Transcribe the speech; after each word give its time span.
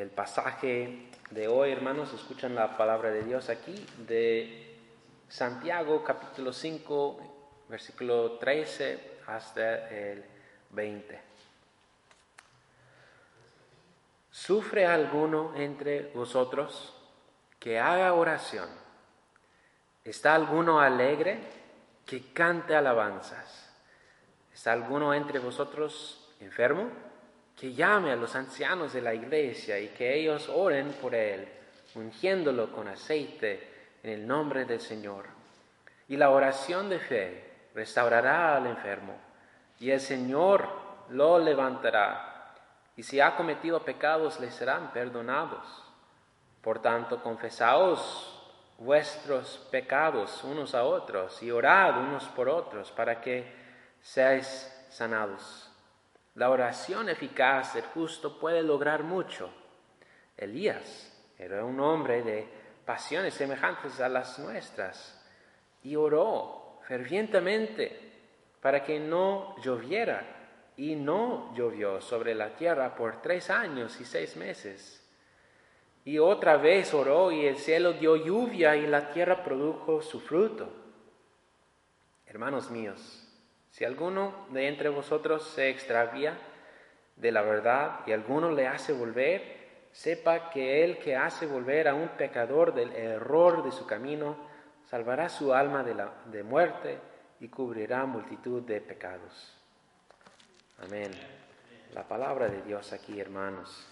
el 0.00 0.08
pasaje 0.08 1.10
de 1.30 1.46
hoy, 1.46 1.72
hermanos, 1.72 2.14
escuchan 2.14 2.54
la 2.54 2.74
palabra 2.78 3.10
de 3.10 3.22
Dios 3.22 3.50
aquí, 3.50 3.86
de 3.98 4.78
Santiago 5.28 6.02
capítulo 6.02 6.54
5, 6.54 7.66
versículo 7.68 8.38
13 8.38 9.18
hasta 9.26 9.90
el 9.90 10.24
20. 10.70 11.20
¿Sufre 14.30 14.86
alguno 14.86 15.54
entre 15.54 16.10
vosotros 16.14 16.94
que 17.58 17.78
haga 17.78 18.14
oración? 18.14 18.70
¿Está 20.02 20.34
alguno 20.34 20.80
alegre 20.80 21.40
que 22.06 22.32
cante 22.32 22.74
alabanzas? 22.74 23.70
¿Está 24.54 24.72
alguno 24.72 25.12
entre 25.12 25.40
vosotros 25.40 26.32
enfermo? 26.40 27.09
Que 27.60 27.74
llame 27.74 28.10
a 28.10 28.16
los 28.16 28.34
ancianos 28.34 28.94
de 28.94 29.02
la 29.02 29.12
iglesia 29.12 29.78
y 29.78 29.88
que 29.88 30.18
ellos 30.18 30.48
oren 30.48 30.92
por 30.94 31.14
él, 31.14 31.46
ungiéndolo 31.94 32.72
con 32.72 32.88
aceite 32.88 33.68
en 34.02 34.10
el 34.12 34.26
nombre 34.26 34.64
del 34.64 34.80
Señor. 34.80 35.26
Y 36.08 36.16
la 36.16 36.30
oración 36.30 36.88
de 36.88 36.98
fe 36.98 37.44
restaurará 37.74 38.56
al 38.56 38.66
enfermo 38.66 39.14
y 39.78 39.90
el 39.90 40.00
Señor 40.00 40.66
lo 41.10 41.38
levantará. 41.38 42.54
Y 42.96 43.02
si 43.02 43.20
ha 43.20 43.36
cometido 43.36 43.80
pecados, 43.84 44.40
le 44.40 44.50
serán 44.50 44.92
perdonados. 44.92 45.84
Por 46.62 46.80
tanto, 46.80 47.22
confesaos 47.22 48.40
vuestros 48.78 49.68
pecados 49.70 50.42
unos 50.44 50.74
a 50.74 50.84
otros 50.84 51.42
y 51.42 51.50
orad 51.50 51.98
unos 51.98 52.24
por 52.28 52.48
otros 52.48 52.90
para 52.90 53.20
que 53.20 53.44
seáis 54.00 54.70
sanados. 54.90 55.69
La 56.34 56.50
oración 56.50 57.08
eficaz 57.08 57.74
del 57.74 57.84
justo 57.84 58.38
puede 58.38 58.62
lograr 58.62 59.02
mucho. 59.02 59.50
Elías 60.36 61.12
era 61.38 61.64
un 61.64 61.80
hombre 61.80 62.22
de 62.22 62.48
pasiones 62.84 63.34
semejantes 63.34 64.00
a 64.00 64.08
las 64.08 64.38
nuestras 64.38 65.20
y 65.82 65.96
oró 65.96 66.80
fervientemente 66.86 68.10
para 68.60 68.84
que 68.84 69.00
no 69.00 69.56
lloviera 69.62 70.22
y 70.76 70.94
no 70.94 71.54
llovió 71.54 72.00
sobre 72.00 72.34
la 72.34 72.56
tierra 72.56 72.94
por 72.94 73.20
tres 73.20 73.50
años 73.50 74.00
y 74.00 74.04
seis 74.04 74.36
meses. 74.36 74.96
Y 76.04 76.18
otra 76.18 76.56
vez 76.56 76.94
oró 76.94 77.30
y 77.30 77.44
el 77.44 77.56
cielo 77.58 77.92
dio 77.92 78.16
lluvia 78.16 78.76
y 78.76 78.86
la 78.86 79.10
tierra 79.10 79.44
produjo 79.44 80.00
su 80.00 80.20
fruto. 80.20 80.72
Hermanos 82.26 82.70
míos, 82.70 83.29
si 83.70 83.84
alguno 83.84 84.46
de 84.50 84.68
entre 84.68 84.88
vosotros 84.88 85.44
se 85.44 85.70
extravía 85.70 86.36
de 87.16 87.32
la 87.32 87.42
verdad 87.42 88.00
y 88.06 88.12
alguno 88.12 88.50
le 88.50 88.66
hace 88.66 88.92
volver, 88.92 89.60
sepa 89.92 90.50
que 90.50 90.84
el 90.84 90.98
que 90.98 91.16
hace 91.16 91.46
volver 91.46 91.88
a 91.88 91.94
un 91.94 92.08
pecador 92.08 92.74
del 92.74 92.92
error 92.92 93.62
de 93.64 93.72
su 93.72 93.86
camino, 93.86 94.36
salvará 94.88 95.28
su 95.28 95.52
alma 95.54 95.82
de, 95.82 95.94
la, 95.94 96.12
de 96.26 96.42
muerte 96.42 96.98
y 97.40 97.48
cubrirá 97.48 98.04
multitud 98.06 98.62
de 98.62 98.80
pecados. 98.80 99.56
Amén. 100.82 101.10
La 101.94 102.06
palabra 102.06 102.48
de 102.48 102.62
Dios 102.62 102.92
aquí, 102.92 103.20
hermanos. 103.20 103.86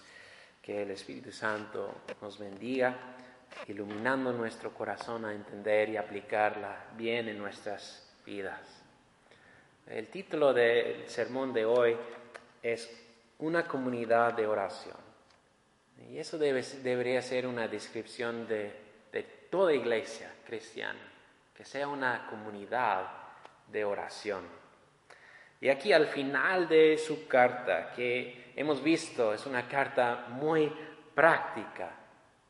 Que 0.61 0.83
el 0.83 0.91
Espíritu 0.91 1.31
Santo 1.31 2.01
nos 2.21 2.37
bendiga, 2.37 2.95
iluminando 3.67 4.31
nuestro 4.33 4.73
corazón 4.73 5.25
a 5.25 5.33
entender 5.33 5.89
y 5.89 5.97
aplicarla 5.97 6.85
bien 6.95 7.27
en 7.27 7.37
nuestras 7.37 8.07
vidas. 8.25 8.78
El 9.89 10.07
título 10.09 10.53
del 10.53 11.09
sermón 11.09 11.51
de 11.51 11.65
hoy 11.65 11.97
es 12.61 12.87
Una 13.39 13.67
comunidad 13.67 14.33
de 14.33 14.45
oración. 14.45 14.97
Y 16.07 16.19
eso 16.19 16.37
debe, 16.37 16.61
debería 16.61 17.23
ser 17.23 17.47
una 17.47 17.67
descripción 17.67 18.47
de, 18.47 18.71
de 19.11 19.23
toda 19.49 19.73
iglesia 19.73 20.31
cristiana, 20.45 20.99
que 21.55 21.65
sea 21.65 21.87
una 21.87 22.27
comunidad 22.29 23.07
de 23.65 23.83
oración. 23.83 24.45
Y 25.59 25.69
aquí 25.69 25.91
al 25.91 26.05
final 26.05 26.69
de 26.69 26.95
su 26.99 27.27
carta, 27.27 27.91
que 27.91 28.53
hemos 28.55 28.83
visto, 28.83 29.33
es 29.33 29.47
una 29.47 29.67
carta 29.67 30.27
muy 30.29 30.71
práctica. 31.15 31.89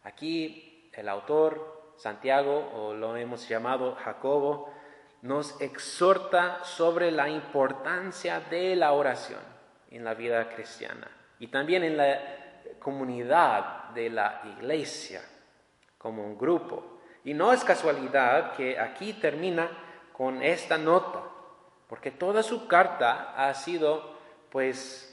Aquí 0.04 0.90
el 0.92 1.08
autor, 1.08 1.94
Santiago, 1.96 2.70
o 2.74 2.94
lo 2.94 3.16
hemos 3.16 3.48
llamado 3.48 3.96
Jacobo, 3.96 4.74
nos 5.22 5.60
exhorta 5.62 6.64
sobre 6.64 7.12
la 7.12 7.30
importancia 7.30 8.40
de 8.40 8.76
la 8.76 8.94
oración 8.94 9.42
en 9.92 10.04
la 10.04 10.14
vida 10.14 10.50
cristiana 10.50 11.10
y 11.40 11.48
también 11.48 11.84
en 11.84 11.98
la 11.98 12.20
comunidad 12.80 13.90
de 13.90 14.10
la 14.10 14.42
iglesia 14.46 15.22
como 15.98 16.26
un 16.26 16.38
grupo. 16.38 17.00
Y 17.24 17.34
no 17.34 17.52
es 17.52 17.64
casualidad 17.64 18.54
que 18.54 18.80
aquí 18.80 19.14
termina 19.14 19.70
con 20.14 20.42
esta 20.42 20.78
nota, 20.78 21.24
porque 21.88 22.12
toda 22.12 22.44
su 22.44 22.68
carta 22.68 23.34
ha 23.36 23.54
sido 23.54 24.18
pues 24.50 25.06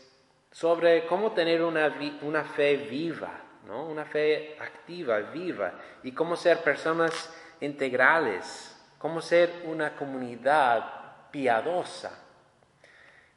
sobre 0.50 1.06
cómo 1.06 1.32
tener 1.32 1.62
una, 1.62 1.94
una 2.22 2.44
fe 2.44 2.76
viva, 2.76 3.30
¿no? 3.66 3.86
una 3.86 4.04
fe 4.04 4.56
activa, 4.60 5.18
viva, 5.18 5.72
y 6.02 6.12
cómo 6.12 6.36
ser 6.36 6.58
personas 6.58 7.34
integrales, 7.60 8.75
cómo 9.06 9.22
ser 9.22 9.62
una 9.66 9.94
comunidad 9.94 11.30
piadosa. 11.30 12.10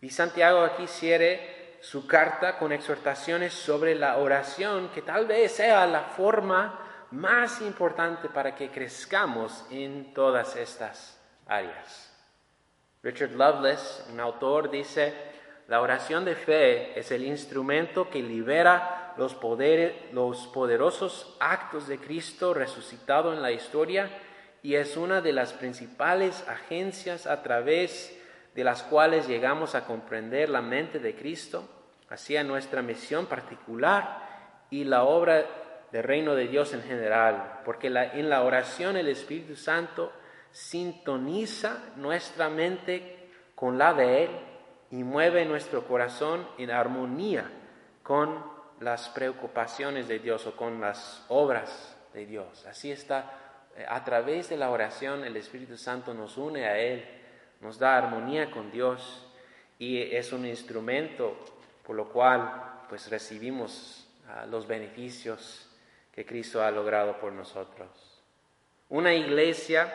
Y 0.02 0.10
Santiago 0.10 0.64
aquí 0.64 0.88
cierre 0.88 1.78
su 1.80 2.08
carta 2.08 2.58
con 2.58 2.72
exhortaciones 2.72 3.54
sobre 3.54 3.94
la 3.94 4.18
oración, 4.18 4.90
que 4.90 5.04
tal 5.04 5.28
vez 5.28 5.52
sea 5.52 5.86
la 5.86 6.06
forma 6.06 7.08
más 7.12 7.62
importante 7.62 8.30
para 8.30 8.56
que 8.56 8.72
crezcamos 8.72 9.64
en 9.70 10.12
todas 10.12 10.56
estas 10.56 11.22
áreas. 11.46 12.12
Richard 13.04 13.34
Lovelace, 13.34 14.12
un 14.12 14.20
autor, 14.20 14.72
dice, 14.72 15.14
la 15.68 15.82
oración 15.82 16.26
de 16.26 16.34
fe 16.34 17.00
es 17.00 17.12
el 17.12 17.24
instrumento 17.24 18.10
que 18.10 18.24
libera 18.24 19.14
los, 19.18 19.38
los 20.14 20.48
poderosos 20.48 21.38
actos 21.40 21.88
de 21.88 22.00
Cristo 22.00 22.56
resucitado 22.56 23.34
en 23.34 23.44
la 23.44 23.52
historia 23.52 24.10
y 24.62 24.76
es 24.76 24.98
una 24.98 25.22
de 25.22 25.34
las 25.34 25.54
principales 25.54 26.44
agencias 26.48 27.28
a 27.28 27.42
través 27.42 28.16
de 28.56 28.64
las 28.64 28.84
cuales 28.84 29.28
llegamos 29.28 29.76
a 29.76 29.86
comprender 29.86 30.50
la 30.50 30.62
mente 30.62 31.00
de 31.00 31.16
Cristo, 31.16 31.68
hacia 32.10 32.44
nuestra 32.44 32.82
misión 32.82 33.28
particular 33.28 34.66
y 34.70 34.84
la 34.84 35.04
obra 35.04 35.46
del 35.92 36.04
reino 36.04 36.36
de 36.36 36.48
Dios 36.48 36.74
en 36.74 36.84
general, 36.84 37.62
porque 37.66 37.88
en 37.88 38.30
la 38.30 38.44
oración 38.44 38.98
el 38.98 39.08
Espíritu 39.08 39.56
Santo 39.56 40.12
sintoniza 40.52 41.78
nuestra 41.96 42.50
mente 42.50 43.30
con 43.56 43.78
la 43.78 43.94
de 43.94 44.24
Él 44.24 44.30
y 44.92 45.04
mueve 45.04 45.46
nuestro 45.46 45.86
corazón 45.86 46.48
en 46.58 46.72
armonía 46.72 47.50
con 48.04 48.44
las 48.80 49.10
preocupaciones 49.10 50.08
de 50.08 50.20
Dios 50.20 50.48
o 50.48 50.56
con 50.56 50.82
las 50.82 51.26
obras 51.28 51.96
de 52.14 52.26
Dios. 52.26 52.66
Así 52.66 52.92
está, 52.92 53.49
a 53.88 54.04
través 54.04 54.50
de 54.50 54.58
la 54.58 54.70
oración 54.70 55.24
el 55.24 55.38
Espíritu 55.38 55.78
Santo 55.78 56.14
nos 56.14 56.38
une 56.38 56.66
a 56.66 56.78
Él, 56.78 57.06
nos 57.62 57.78
da 57.78 57.98
armonía 57.98 58.52
con 58.52 58.72
Dios 58.72 59.26
y 59.78 60.02
es 60.02 60.34
un 60.34 60.46
instrumento 60.46 61.38
por 61.86 61.96
lo 61.96 62.10
cual 62.10 62.86
pues 62.90 63.10
recibimos 63.10 64.08
ah, 64.28 64.46
los 64.46 64.68
beneficios 64.68 65.68
que 66.14 66.26
Cristo 66.26 66.64
ha 66.64 66.72
logrado 66.72 67.18
por 67.20 67.32
nosotros. 67.32 67.90
Una 68.90 69.14
iglesia 69.14 69.94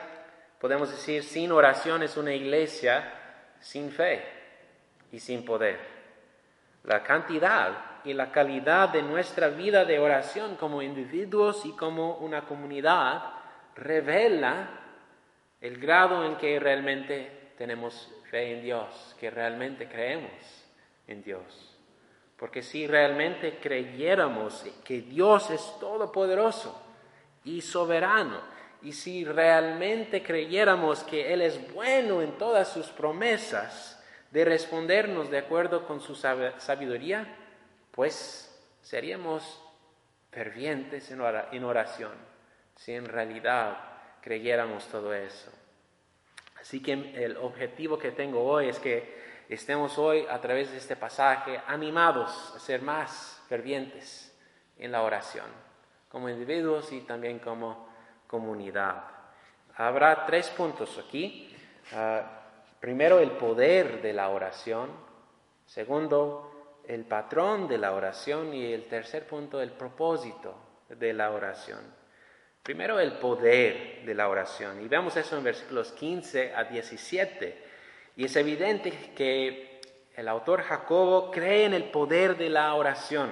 podemos 0.61 0.91
decir, 0.91 1.23
sin 1.23 1.53
oración 1.53 2.03
es 2.03 2.17
una 2.17 2.33
iglesia 2.33 3.13
sin 3.61 3.91
fe 3.91 4.25
y 5.13 5.21
sin 5.21 5.45
poder. 5.45 5.79
La 6.85 7.03
cantidad 7.03 8.01
y 8.05 8.13
la 8.13 8.31
calidad 8.33 8.89
de 8.89 9.03
nuestra 9.03 9.49
vida 9.49 9.85
de 9.85 9.99
oración 9.99 10.57
como 10.57 10.81
individuos 10.81 11.67
y 11.67 11.73
como 11.73 12.17
una 12.17 12.47
comunidad 12.47 13.44
revela 13.77 14.69
el 15.61 15.79
grado 15.79 16.25
en 16.25 16.37
que 16.37 16.59
realmente 16.61 17.53
tenemos 17.57 18.11
fe 18.31 18.53
en 18.53 18.63
Dios, 18.63 19.17
que 19.19 19.31
realmente 19.31 19.89
creemos 19.89 20.33
en 21.07 21.23
Dios. 21.23 21.77
Porque 22.37 22.63
si 22.63 22.87
realmente 22.87 23.59
creyéramos 23.61 24.65
que 24.85 25.01
Dios 25.03 25.51
es 25.51 25.77
todopoderoso 25.81 26.81
y 27.45 27.61
soberano, 27.61 28.41
y 28.83 28.93
si 28.93 29.25
realmente 29.25 30.23
creyéramos 30.23 31.05
que 31.05 31.33
Él 31.33 31.41
es 31.41 31.73
bueno 31.73 32.21
en 32.21 32.37
todas 32.37 32.69
sus 32.69 32.89
promesas 32.89 34.03
de 34.31 34.45
respondernos 34.45 35.31
de 35.31 35.39
acuerdo 35.39 35.87
con 35.87 36.01
su 36.01 36.15
sabiduría, 36.15 37.35
pues 37.93 38.55
seríamos 38.83 39.63
fervientes 40.33 41.11
en 41.11 41.65
oración, 41.65 42.13
si 42.77 42.93
en 42.93 43.07
realidad 43.07 43.79
creyéramos 44.21 44.87
todo 44.89 45.15
eso. 45.15 45.51
Así 46.61 46.83
que 46.83 46.93
el 46.93 47.37
objetivo 47.37 47.99
que 47.99 48.13
tengo 48.13 48.43
hoy 48.43 48.69
es 48.69 48.79
que 48.79 49.23
estemos 49.49 49.99
hoy 49.99 50.27
a 50.31 50.41
través 50.41 50.71
de 50.71 50.79
este 50.79 50.97
pasaje 50.97 51.61
animados 51.67 52.55
a 52.57 52.59
ser 52.59 52.81
más 52.81 53.43
fervientes 53.49 54.35
en 54.79 54.91
la 54.91 55.03
oración, 55.03 55.47
como 56.09 56.29
individuos 56.29 56.91
y 56.93 57.03
también 57.03 57.39
como 57.39 57.89
comunidad. 58.27 59.05
Habrá 59.77 60.25
tres 60.25 60.49
puntos 60.51 60.99
aquí. 60.99 61.55
Ah, 61.93 62.23
primero, 62.81 63.19
el 63.19 63.33
poder 63.33 64.01
de 64.01 64.13
la 64.13 64.29
oración. 64.29 64.91
Segundo, 65.67 66.81
el 66.87 67.05
patrón 67.05 67.67
de 67.67 67.79
la 67.79 67.93
oración. 67.93 68.55
Y 68.55 68.73
el 68.73 68.87
tercer 68.87 69.27
punto, 69.27 69.61
el 69.61 69.73
propósito 69.73 70.55
de 70.89 71.13
la 71.13 71.31
oración. 71.31 71.81
Primero, 72.65 72.99
el 72.99 73.13
poder 73.19 74.07
de 74.07 74.15
la 74.15 74.27
oración. 74.27 74.81
Y 74.81 74.89
vemos 74.89 75.15
eso 75.19 75.37
en 75.37 75.45
versículos 75.45 75.93
15 75.93 76.55
a 76.55 76.65
17. 76.65 77.63
Y 78.17 78.25
es 78.25 78.35
evidente 78.37 78.91
que 79.15 79.81
el 80.17 80.29
autor 80.29 80.63
Jacobo 80.63 81.31
cree 81.31 81.67
en 81.67 81.75
el 81.75 81.85
poder 81.85 82.39
de 82.39 82.49
la 82.49 82.73
oración. 82.75 83.31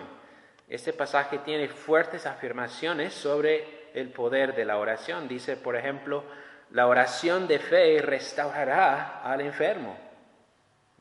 Este 0.69 0.93
pasaje 0.93 1.38
tiene 1.38 1.69
fuertes 1.69 2.26
afirmaciones 2.26 3.14
sobre 3.14 3.88
el 3.94 4.11
poder 4.11 4.55
de 4.55 4.67
la 4.67 4.76
oración. 4.76 5.29
Dice, 5.29 5.56
por 5.56 5.76
ejemplo, 5.76 6.25
la 6.70 6.87
oración 6.87 7.49
de 7.49 7.58
fe 7.58 8.02
restaurará 8.02 9.23
al 9.23 9.40
enfermo. 9.40 9.96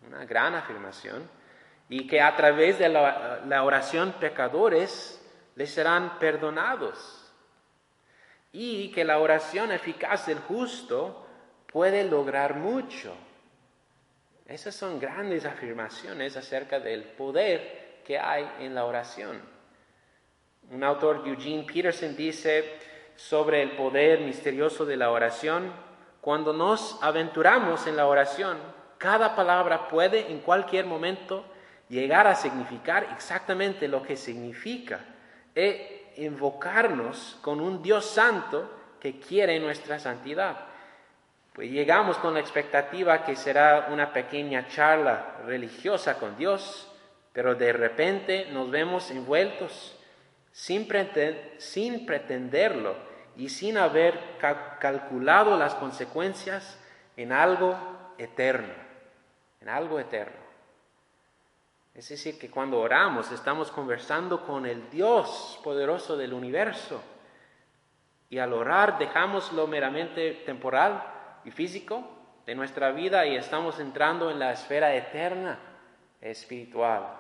Una 0.08 0.24
gran 0.24 0.56
afirmación. 0.56 1.30
Y 1.90 2.08
que 2.08 2.22
a 2.22 2.34
través 2.38 2.80
de 2.80 2.88
la, 2.88 3.62
oración 3.62 4.14
pecadores 4.22 5.22
les 5.56 5.70
serán 5.74 6.18
perdonados. 6.18 7.21
Y 8.54 8.92
que 8.92 9.06
la 9.06 9.20
oración 9.20 9.72
eficaz 9.72 10.28
del 10.28 10.40
justo 10.40 11.26
puede 11.72 12.04
lograr 12.04 12.56
mucho. 12.56 13.14
Esas 14.46 14.76
son 14.76 15.00
grandes 15.00 15.46
afirmaciones 15.46 16.36
acerca 16.36 16.80
del 16.80 17.04
poder 17.04 18.02
que 18.06 18.20
hay 18.20 18.50
en 18.60 18.76
la 18.76 18.86
oración. 18.86 19.42
Un 20.70 20.84
autor, 20.84 21.24
Eugene 21.26 21.64
Peterson, 21.64 22.16
dice 22.16 22.78
sobre 23.16 23.62
el 23.62 23.72
poder 23.72 24.22
misterioso 24.22 24.86
de 24.86 24.98
la 24.98 25.12
oración, 25.12 25.72
cuando 26.20 26.54
nos 26.54 27.02
aventuramos 27.02 27.88
en 27.88 27.96
la 27.96 28.08
oración, 28.08 28.58
cada 28.98 29.36
palabra 29.36 29.88
puede 29.88 30.32
en 30.32 30.40
cualquier 30.40 30.86
momento 30.86 31.46
llegar 31.90 32.28
a 32.28 32.36
significar 32.36 33.08
exactamente 33.16 33.88
lo 33.88 34.04
que 34.04 34.16
significa 34.16 35.00
invocarnos 36.26 37.38
con 37.42 37.60
un 37.60 37.82
Dios 37.82 38.06
santo 38.06 38.70
que 39.00 39.20
quiere 39.20 39.60
nuestra 39.60 40.00
santidad. 40.00 40.58
Pues 41.54 41.70
llegamos 41.70 42.18
con 42.18 42.34
la 42.34 42.40
expectativa 42.40 43.26
que 43.26 43.36
será 43.36 43.88
una 43.92 44.14
pequeña 44.14 44.68
charla 44.68 45.38
religiosa 45.46 46.18
con 46.18 46.38
Dios, 46.38 46.90
pero 47.34 47.56
de 47.56 47.74
repente 47.74 48.48
nos 48.52 48.72
vemos 48.72 49.12
envueltos 49.12 49.98
sin, 50.52 50.88
pretenderlo 50.88 52.96
y 53.36 53.50
sin 53.50 53.78
haber 53.78 54.20
calculado 54.80 55.58
las 55.58 55.76
consecuencias 55.76 56.80
en 57.18 57.32
algo 57.32 57.76
eterno, 58.18 58.74
en 59.62 59.70
algo 59.70 60.00
eterno. 60.00 60.41
Es 61.94 62.10
decir, 62.10 62.40
que 62.40 62.50
cuando 62.50 62.80
oramos 62.80 63.32
estamos 63.32 63.72
conversando 63.72 64.46
con 64.46 64.66
el 64.66 64.90
Dios 64.90 65.60
poderoso 65.64 66.16
del 66.16 66.34
universo 66.34 67.02
y 68.30 68.38
al 68.40 68.54
orar 68.54 68.98
dejamos 68.98 69.52
lo 69.52 69.68
meramente 69.68 70.44
temporal 70.46 71.04
y 71.44 71.52
físico 71.52 72.08
de 72.46 72.56
nuestra 72.56 72.92
vida 72.92 73.26
y 73.26 73.36
estamos 73.36 73.80
entrando 73.80 74.32
en 74.32 74.40
la 74.40 74.54
esfera 74.54 74.96
eterna 74.96 75.60
espiritual. 76.22 77.18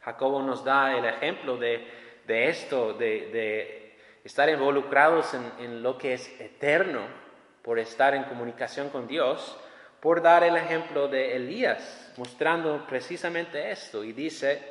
Jacobo 0.00 0.42
nos 0.42 0.64
da 0.64 0.96
el 0.96 1.04
ejemplo 1.04 1.56
de, 1.56 1.86
esto, 2.26 2.94
de, 2.94 3.96
estar 4.24 4.48
involucrados 4.48 5.34
en, 5.34 5.82
lo 5.82 5.98
que 5.98 6.14
es 6.14 6.40
eterno 6.40 7.02
por 7.62 7.78
estar 7.78 8.14
en 8.14 8.24
comunicación 8.24 8.88
con 8.88 9.06
Dios, 9.06 9.58
por 10.00 10.22
dar 10.22 10.44
el 10.44 10.56
ejemplo 10.56 11.08
de 11.08 11.36
Elías, 11.36 12.12
mostrando 12.16 12.86
precisamente 12.86 13.70
esto. 13.70 14.02
Y 14.02 14.12
dice 14.12 14.62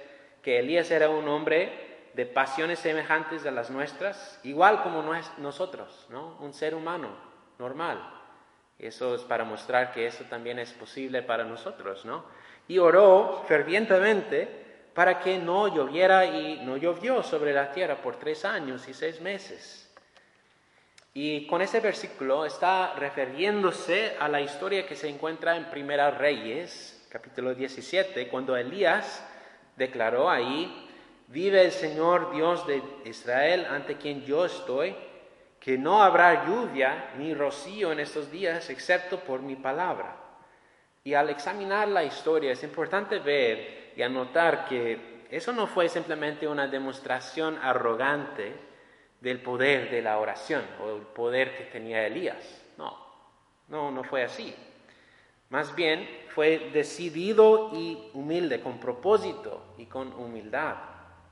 que 0.42 0.60
Elías 0.60 0.90
era 0.92 1.10
un 1.10 1.28
hombre 1.28 1.90
de 2.14 2.26
pasiones 2.26 2.80
semejantes 2.80 3.46
a 3.46 3.52
las 3.52 3.70
nuestras, 3.70 4.40
igual 4.44 4.82
como 4.82 5.04
nosotros, 5.38 6.08
¿no? 6.10 6.38
un 6.40 6.54
ser 6.54 6.74
humano 6.74 7.10
normal. 7.60 8.16
Eso 8.80 9.16
es 9.16 9.22
para 9.22 9.44
mostrar 9.44 9.92
que 9.92 10.08
eso 10.08 10.24
también 10.30 10.58
es 10.58 10.72
posible 10.72 11.22
para 11.22 11.44
nosotros, 11.44 12.06
¿no? 12.06 12.24
Y 12.70 12.78
oró 12.78 13.44
fervientemente 13.46 14.48
para 14.94 15.20
que 15.20 15.38
no 15.38 15.68
lloviera 15.68 16.26
y 16.26 16.62
no 16.64 16.78
llovió 16.78 17.22
sobre 17.22 17.54
la 17.54 17.72
tierra 17.72 18.02
por 18.02 18.18
tres 18.18 18.46
años 18.46 18.88
y 18.88 18.94
seis 18.94 19.20
meses. 19.20 19.89
Y 21.22 21.48
con 21.48 21.62
ese 21.62 21.82
versículo 21.82 22.46
está 22.46 22.94
refiriéndose 22.94 24.16
a 24.22 24.30
la 24.30 24.40
historia 24.40 24.88
que 24.88 24.96
se 24.96 25.10
encuentra 25.10 25.58
en 25.58 25.70
Primera 25.70 26.12
Reyes, 26.12 27.06
capítulo 27.10 27.54
17, 27.54 28.30
cuando 28.30 28.56
Elías 28.56 29.22
declaró 29.76 30.30
ahí, 30.30 30.88
vive 31.28 31.66
el 31.66 31.74
Señor 31.74 32.34
Dios 32.34 32.66
de 32.66 32.82
Israel 33.04 33.68
ante 33.70 33.98
quien 33.98 34.24
yo 34.24 34.46
estoy, 34.46 34.96
que 35.60 35.78
no 35.78 36.02
habrá 36.02 36.46
lluvia 36.48 37.12
ni 37.18 37.34
rocío 37.34 37.92
en 37.92 38.00
estos 38.00 38.32
días 38.32 38.70
excepto 38.70 39.20
por 39.20 39.42
mi 39.42 39.58
palabra. 39.58 40.16
Y 41.04 41.16
al 41.16 41.30
examinar 41.30 41.90
la 41.90 42.06
historia 42.06 42.54
es 42.54 42.64
importante 42.64 43.20
ver 43.20 43.92
y 43.94 44.02
anotar 44.04 44.64
que 44.70 45.26
eso 45.30 45.52
no 45.52 45.68
fue 45.68 45.90
simplemente 45.90 46.48
una 46.48 46.70
demostración 46.70 47.60
arrogante 47.62 48.69
del 49.22 49.42
poder 49.42 49.92
de 49.92 50.02
la 50.02 50.18
oración 50.20 50.64
o 50.84 50.96
el 50.96 51.02
poder 51.02 51.58
que 51.58 51.66
tenía 51.66 52.06
Elías. 52.06 52.64
No, 52.78 52.98
no, 53.68 53.92
no 53.92 54.04
fue 54.04 54.24
así. 54.24 54.56
Más 55.50 55.76
bien 55.76 56.08
fue 56.30 56.70
decidido 56.72 57.72
y 57.74 58.12
humilde, 58.14 58.62
con 58.62 58.80
propósito 58.80 59.74
y 59.78 59.86
con 59.88 60.14
humildad. 60.14 60.76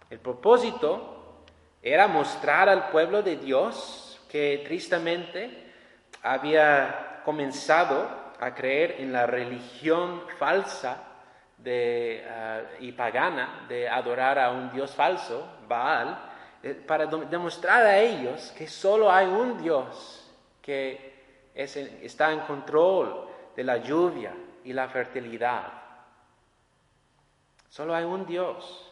El 0.09 0.19
propósito 0.19 1.43
era 1.81 2.07
mostrar 2.07 2.67
al 2.67 2.89
pueblo 2.89 3.21
de 3.21 3.37
Dios 3.37 4.19
que 4.29 4.63
tristemente 4.65 5.71
había 6.23 7.21
comenzado 7.23 8.09
a 8.39 8.53
creer 8.53 8.95
en 8.99 9.11
la 9.11 9.25
religión 9.25 10.23
falsa 10.37 11.03
ah, 11.65 12.61
y 12.79 12.91
pagana 12.91 13.65
de 13.67 13.87
adorar 13.87 14.39
a 14.39 14.51
un 14.51 14.71
dios 14.71 14.95
falso, 14.95 15.47
Baal, 15.67 16.26
para 16.73 17.05
demostrar 17.05 17.85
a 17.85 17.99
ellos 17.99 18.53
que 18.57 18.68
solo 18.68 19.11
hay 19.11 19.27
un 19.27 19.61
Dios 19.61 20.25
que 20.61 21.15
está 21.53 22.31
en 22.31 22.42
control 22.42 23.27
de 23.56 23.63
la 23.63 23.77
lluvia 23.77 24.33
y 24.63 24.73
la 24.73 24.87
fertilidad. 24.87 25.71
Solo 27.69 27.95
hay 27.95 28.03
un 28.03 28.25
Dios. 28.25 28.92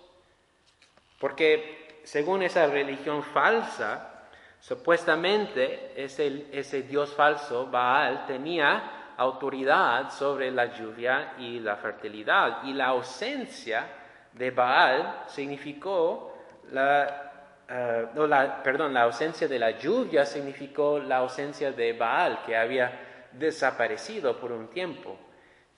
Porque 1.19 1.99
según 2.03 2.43
esa 2.43 2.67
religión 2.67 3.23
falsa, 3.23 4.27
supuestamente 4.59 5.93
ese, 5.95 6.47
ese 6.51 6.83
Dios 6.83 7.13
falso, 7.13 7.67
Baal, 7.67 8.25
tenía 8.25 9.13
autoridad 9.17 10.11
sobre 10.11 10.51
la 10.51 10.65
lluvia 10.77 11.33
y 11.37 11.59
la 11.59 11.75
fertilidad. 11.77 12.63
Y 12.63 12.73
la 12.73 12.87
ausencia 12.87 13.87
de 14.33 14.51
Baal 14.51 15.23
significó 15.27 16.33
la, 16.71 17.25
eh, 17.67 18.07
la, 18.15 18.61
perdón, 18.61 18.93
la 18.93 19.03
ausencia 19.03 19.47
de 19.47 19.57
la 19.59 19.71
lluvia 19.71 20.25
significó 20.25 20.99
la 20.99 21.17
ausencia 21.17 21.71
de 21.71 21.93
Baal, 21.93 22.43
que 22.45 22.55
había 22.55 23.27
desaparecido 23.31 24.39
por 24.39 24.51
un 24.51 24.67
tiempo, 24.69 25.17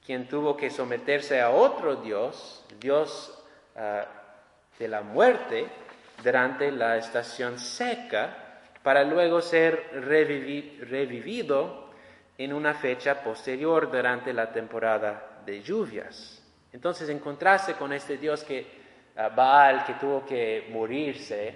quien 0.05 0.27
tuvo 0.27 0.55
que 0.55 0.69
someterse 0.69 1.41
a 1.41 1.49
otro 1.49 1.95
Dios, 1.97 2.65
Dios 2.79 3.43
eh, 3.75 4.03
de 4.77 4.87
la 4.87 5.01
muerte, 5.01 5.67
durante 6.23 6.71
la 6.71 6.97
estación 6.97 7.59
seca, 7.59 8.61
para 8.83 9.03
luego 9.03 9.41
ser 9.41 9.89
revivido 10.01 11.89
en 12.37 12.53
una 12.53 12.73
fecha 12.73 13.23
posterior 13.23 13.91
durante 13.91 14.33
la 14.33 14.51
temporada 14.51 15.41
de 15.45 15.61
lluvias. 15.61 16.41
Entonces 16.71 17.09
encontrarse 17.09 17.73
con 17.73 17.91
este 17.93 18.17
Dios 18.17 18.43
que 18.43 18.76
Baal 19.35 19.83
que 19.83 19.95
tuvo 19.95 20.23
que 20.25 20.69
morirse 20.71 21.55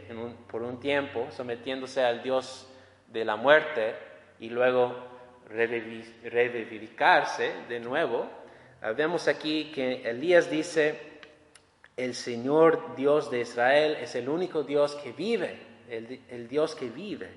por 0.50 0.63
un 0.63 0.80
tiempo, 0.80 1.27
sometiéndose 1.30 2.03
al 2.03 2.24
Dios 2.24 2.68
de 3.08 3.24
la 3.24 3.36
muerte 3.36 3.94
y 4.39 4.50
luego 4.50 4.96
revivificarse 5.48 7.53
de 7.70 7.80
nuevo, 7.80 8.27
ah, 8.82 8.94
vemos 8.94 9.27
aquí 9.27 9.72
que 9.72 10.10
Elías 10.10 10.50
dice, 10.50 11.00
el 11.96 12.15
Señor 12.15 12.96
Dios 12.96 13.30
de 13.30 13.41
Israel 13.41 13.96
es 14.01 14.15
el 14.15 14.27
único 14.27 14.63
Dios 14.63 14.96
que 14.96 15.12
vive, 15.12 15.60
el 15.88 16.48
Dios 16.48 16.74
que 16.74 16.89
vive. 16.89 17.30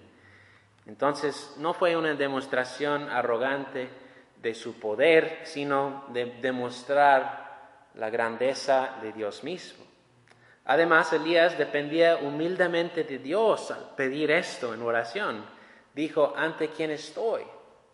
Entonces 0.87 1.55
no 1.59 1.75
fue 1.75 1.97
una 1.97 2.15
demostración 2.15 3.11
arrogante 3.11 3.89
de 4.41 4.55
su 4.55 4.79
poder, 4.79 5.41
sino 5.43 6.05
de 6.09 6.27
demostrar 6.41 7.45
la 7.95 8.11
grandeza 8.11 8.97
de 9.03 9.13
Dios 9.13 9.45
mismo. 9.45 9.85
Además, 10.67 11.13
Elías 11.13 11.59
dependía 11.59 12.17
humildemente 12.17 13.05
de 13.05 13.19
Dios 13.19 13.71
al 13.71 13.95
pedir 13.95 14.31
esto 14.31 14.73
en 14.73 14.83
oración. 14.83 15.45
Dijo, 15.95 16.33
ante 16.37 16.69
quién 16.69 16.91
estoy, 16.91 17.43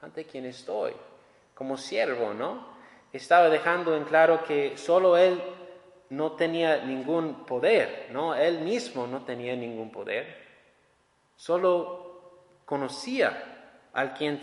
ante 0.01 0.25
quién 0.25 0.47
estoy, 0.47 0.93
como 1.55 1.77
siervo, 1.77 2.33
¿no? 2.33 2.69
Estaba 3.13 3.49
dejando 3.49 3.97
en 3.97 4.05
claro 4.05 4.45
que 4.45 4.77
solo 4.77 5.17
él 5.17 5.43
no 6.11 6.33
tenía 6.33 6.85
ningún 6.85 7.45
poder, 7.45 8.09
¿no? 8.13 8.35
Él 8.35 8.61
mismo 8.61 9.07
no 9.07 9.25
tenía 9.25 9.57
ningún 9.57 9.91
poder. 9.91 10.49
Solo 11.37 12.11
conocía 12.65 13.89
al 13.93 14.15
quien, 14.15 14.41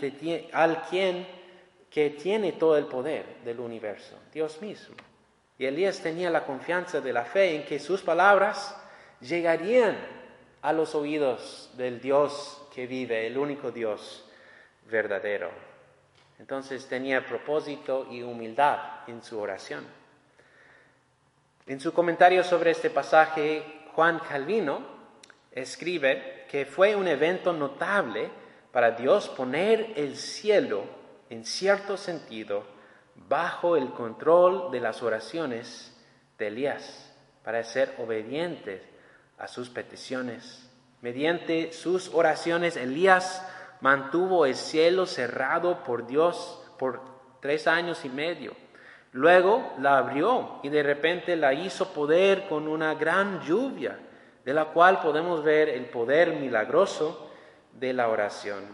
al 0.52 0.82
quien 0.82 1.26
que 1.90 2.10
tiene 2.10 2.52
todo 2.52 2.76
el 2.76 2.84
poder 2.84 3.38
del 3.44 3.60
universo, 3.60 4.18
Dios 4.32 4.60
mismo. 4.60 4.96
Y 5.58 5.66
Elías 5.66 6.00
tenía 6.00 6.30
la 6.30 6.44
confianza 6.44 7.00
de 7.00 7.12
la 7.12 7.24
fe 7.24 7.56
en 7.56 7.64
que 7.64 7.80
sus 7.80 8.02
palabras 8.02 8.76
llegarían 9.20 9.96
a 10.62 10.72
los 10.72 10.94
oídos 10.94 11.70
del 11.76 12.00
Dios 12.00 12.62
que 12.72 12.86
vive, 12.86 13.26
el 13.26 13.36
único 13.36 13.72
Dios 13.72 14.24
verdadero. 14.88 15.50
Entonces 16.38 16.86
tenía 16.86 17.26
propósito 17.26 18.06
y 18.08 18.22
humildad 18.22 18.78
en 19.08 19.22
su 19.22 19.40
oración. 19.40 19.84
En 21.66 21.80
su 21.80 21.92
comentario 21.92 22.44
sobre 22.44 22.70
este 22.70 22.90
pasaje, 22.90 23.62
Juan 23.94 24.20
Calvino 24.20 24.80
escribe 25.50 26.46
que 26.48 26.64
fue 26.64 26.94
un 26.94 27.08
evento 27.08 27.52
notable 27.52 28.30
para 28.70 28.92
Dios 28.92 29.28
poner 29.28 29.92
el 29.96 30.16
cielo, 30.16 30.84
en 31.28 31.44
cierto 31.44 31.96
sentido, 31.96 32.64
bajo 33.28 33.76
el 33.76 33.90
control 33.92 34.70
de 34.70 34.80
las 34.80 35.02
oraciones 35.02 35.94
de 36.38 36.48
Elías 36.48 37.12
para 37.42 37.64
ser 37.64 37.94
obedientes 37.98 38.82
a 39.38 39.48
sus 39.48 39.70
peticiones. 39.70 40.68
Mediante 41.00 41.72
sus 41.72 42.12
oraciones, 42.12 42.76
Elías 42.76 43.46
mantuvo 43.80 44.46
el 44.46 44.54
cielo 44.54 45.06
cerrado 45.06 45.82
por 45.84 46.06
Dios 46.06 46.60
por 46.78 47.00
tres 47.40 47.66
años 47.66 48.04
y 48.04 48.08
medio. 48.08 48.52
Luego 49.12 49.72
la 49.78 49.98
abrió 49.98 50.60
y 50.62 50.68
de 50.68 50.82
repente 50.82 51.36
la 51.36 51.54
hizo 51.54 51.92
poder 51.92 52.46
con 52.48 52.68
una 52.68 52.94
gran 52.94 53.40
lluvia, 53.42 53.98
de 54.44 54.54
la 54.54 54.66
cual 54.66 55.00
podemos 55.00 55.42
ver 55.42 55.68
el 55.68 55.86
poder 55.86 56.34
milagroso 56.34 57.30
de 57.72 57.92
la 57.92 58.08
oración. 58.08 58.64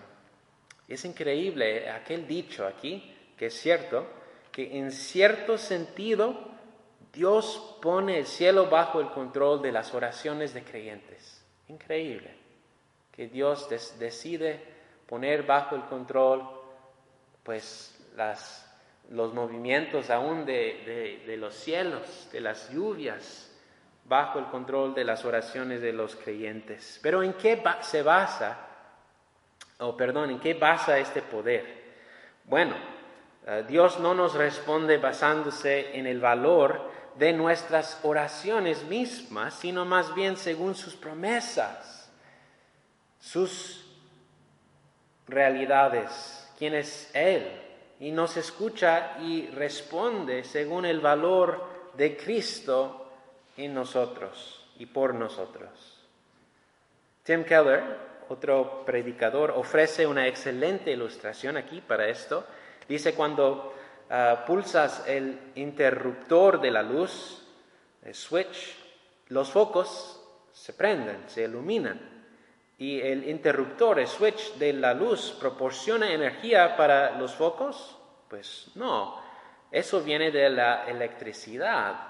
Es 0.89 1.05
increíble 1.05 1.91
aquel 1.91 2.27
dicho 2.27 2.67
aquí, 2.67 3.15
que 3.37 3.47
es 3.47 3.55
cierto, 3.55 4.07
que 4.55 4.79
en 4.79 4.93
cierto 4.93 5.59
sentido 5.59 6.33
Dios 7.13 7.77
pone 7.83 8.21
el 8.21 8.27
cielo 8.27 8.71
bajo 8.71 9.01
el 9.01 9.11
control 9.11 9.61
de 9.61 9.73
las 9.73 9.93
oraciones 9.95 10.55
de 10.55 10.63
creyentes. 10.63 11.45
Increíble 11.67 12.31
que 13.11 13.27
Dios 13.27 13.69
decide 13.99 14.63
poner 15.07 15.43
bajo 15.43 15.75
el 15.75 15.83
control 15.87 16.49
pues 17.43 18.01
las, 18.17 18.73
los 19.11 19.35
movimientos 19.35 20.09
aún 20.11 20.47
de, 20.47 21.21
de, 21.27 21.37
los 21.37 21.55
cielos, 21.55 22.29
de 22.31 22.41
las 22.41 22.71
lluvias, 22.71 23.53
bajo 24.05 24.39
el 24.39 24.47
control 24.47 24.95
de 24.95 25.03
las 25.03 25.25
oraciones 25.25 25.81
de 25.81 25.93
los 25.93 26.15
creyentes. 26.15 27.01
Pero 27.03 27.25
¿en 27.25 27.33
qué 27.33 27.61
se 27.81 28.03
basa, 28.03 28.69
o 29.79 29.89
oh, 29.89 29.97
perdón, 29.97 30.31
en 30.31 30.39
qué 30.39 30.55
basa 30.55 30.97
este 30.99 31.23
poder? 31.23 31.83
Bueno, 32.45 32.94
Dios 33.69 34.01
no 34.01 34.15
nos 34.15 34.35
responde 34.35 34.97
basándose 34.97 35.99
en 35.99 36.07
el 36.07 36.19
valor 36.19 36.91
de 37.17 37.33
nuestras 37.33 38.01
oraciones 38.03 38.85
mismas, 38.85 39.55
sino 39.55 39.85
más 39.85 40.15
bien 40.15 40.37
según 40.37 40.75
sus 40.75 40.95
promesas, 40.95 42.11
sus 43.21 43.85
realidades, 45.29 46.49
quién 46.59 46.75
es 46.75 47.11
Él, 47.15 47.47
y 48.01 48.13
nos 48.13 48.37
escucha 48.37 49.19
y 49.21 49.47
responde 49.49 50.43
según 50.45 50.87
el 50.87 51.01
valor 51.01 51.65
de 51.95 52.17
Cristo 52.17 53.11
en 53.57 53.75
nosotros 53.75 54.67
y 54.79 54.87
por 54.87 55.15
nosotros. 55.15 55.71
Tim 57.23 57.45
Keller, 57.45 57.83
otro 58.29 58.85
predicador, 58.85 59.53
ofrece 59.53 60.07
una 60.07 60.27
excelente 60.27 60.91
ilustración 60.91 61.57
aquí 61.57 61.81
para 61.81 62.09
esto 62.09 62.47
Dice 62.89 63.15
cuando 63.15 63.75
ah, 64.11 64.45
pulsas 64.47 65.07
el 65.07 65.53
interruptor 65.55 66.61
de 66.61 66.71
la 66.71 66.83
luz, 66.83 67.47
el 68.03 68.15
switch, 68.15 68.77
los 69.29 69.51
focos 69.51 70.21
se 70.53 70.73
prenden, 70.73 71.25
se 71.27 71.45
iluminan. 71.45 72.15
Y 72.79 73.01
el 73.01 73.29
interruptor, 73.29 74.01
el 74.01 74.07
switch 74.07 74.55
de 74.55 74.73
la 74.73 74.95
luz, 74.95 75.37
proporciona 75.41 76.13
energía 76.13 76.77
para 76.77 77.19
los 77.19 77.35
focos? 77.35 77.97
Pues 78.29 78.71
no, 78.75 79.21
eso 79.71 80.03
viene 80.03 80.31
de 80.31 80.51
la 80.51 80.87
electricidad. 80.87 82.09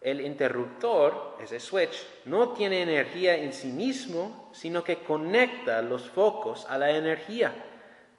El 0.00 0.20
interruptor, 0.20 1.36
ese 1.40 1.60
switch, 1.60 2.06
no 2.24 2.50
tiene 2.50 2.82
energía 2.82 3.36
en 3.36 3.52
sí 3.52 3.68
mismo, 3.68 4.50
sino 4.52 4.82
que 4.82 4.98
conecta 4.98 5.82
los 5.82 6.08
focos 6.08 6.66
a 6.68 6.78
la 6.78 6.90
energía. 6.90 7.52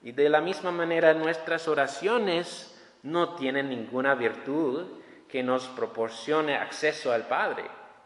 Y 0.02 0.14
de 0.14 0.30
la 0.30 0.42
misma 0.42 0.72
manera 0.72 1.14
nuestras 1.14 1.68
oraciones 1.68 2.76
no 3.04 3.36
tienen 3.36 3.70
ninguna 3.70 4.16
virtud 4.16 4.88
que 5.28 5.44
nos 5.44 5.68
proporcione 5.68 6.56
acceso 6.56 7.12
al 7.12 7.28
Padre. 7.28 7.64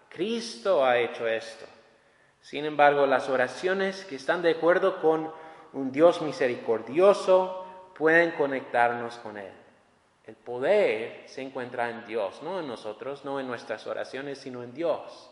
Cristo 0.10 0.86
ha 0.86 0.98
hecho 0.98 1.28
esto. 1.28 1.66
Sin 2.42 2.66
embargo, 2.66 3.06
las 3.06 3.30
oraciones 3.30 4.06
que 4.06 4.16
están 4.16 4.42
de 4.42 4.52
acuerdo 4.52 5.02
con 5.02 5.32
un 5.74 5.92
Dios 5.92 6.22
misericordioso 6.22 7.66
pueden 7.98 8.32
conectarnos 8.32 9.18
con 9.18 9.38
Él. 9.38 9.52
El 10.26 10.36
poder 10.36 11.24
se 11.28 11.42
encuentra 11.42 11.90
en 11.90 12.06
Dios, 12.06 12.42
no 12.44 12.60
en 12.60 12.68
nosotros, 12.68 13.26
no 13.26 13.40
en 13.40 13.48
nuestras 13.48 13.86
oraciones, 13.88 14.40
sino 14.40 14.64
en 14.64 14.74
Dios. 14.74 15.32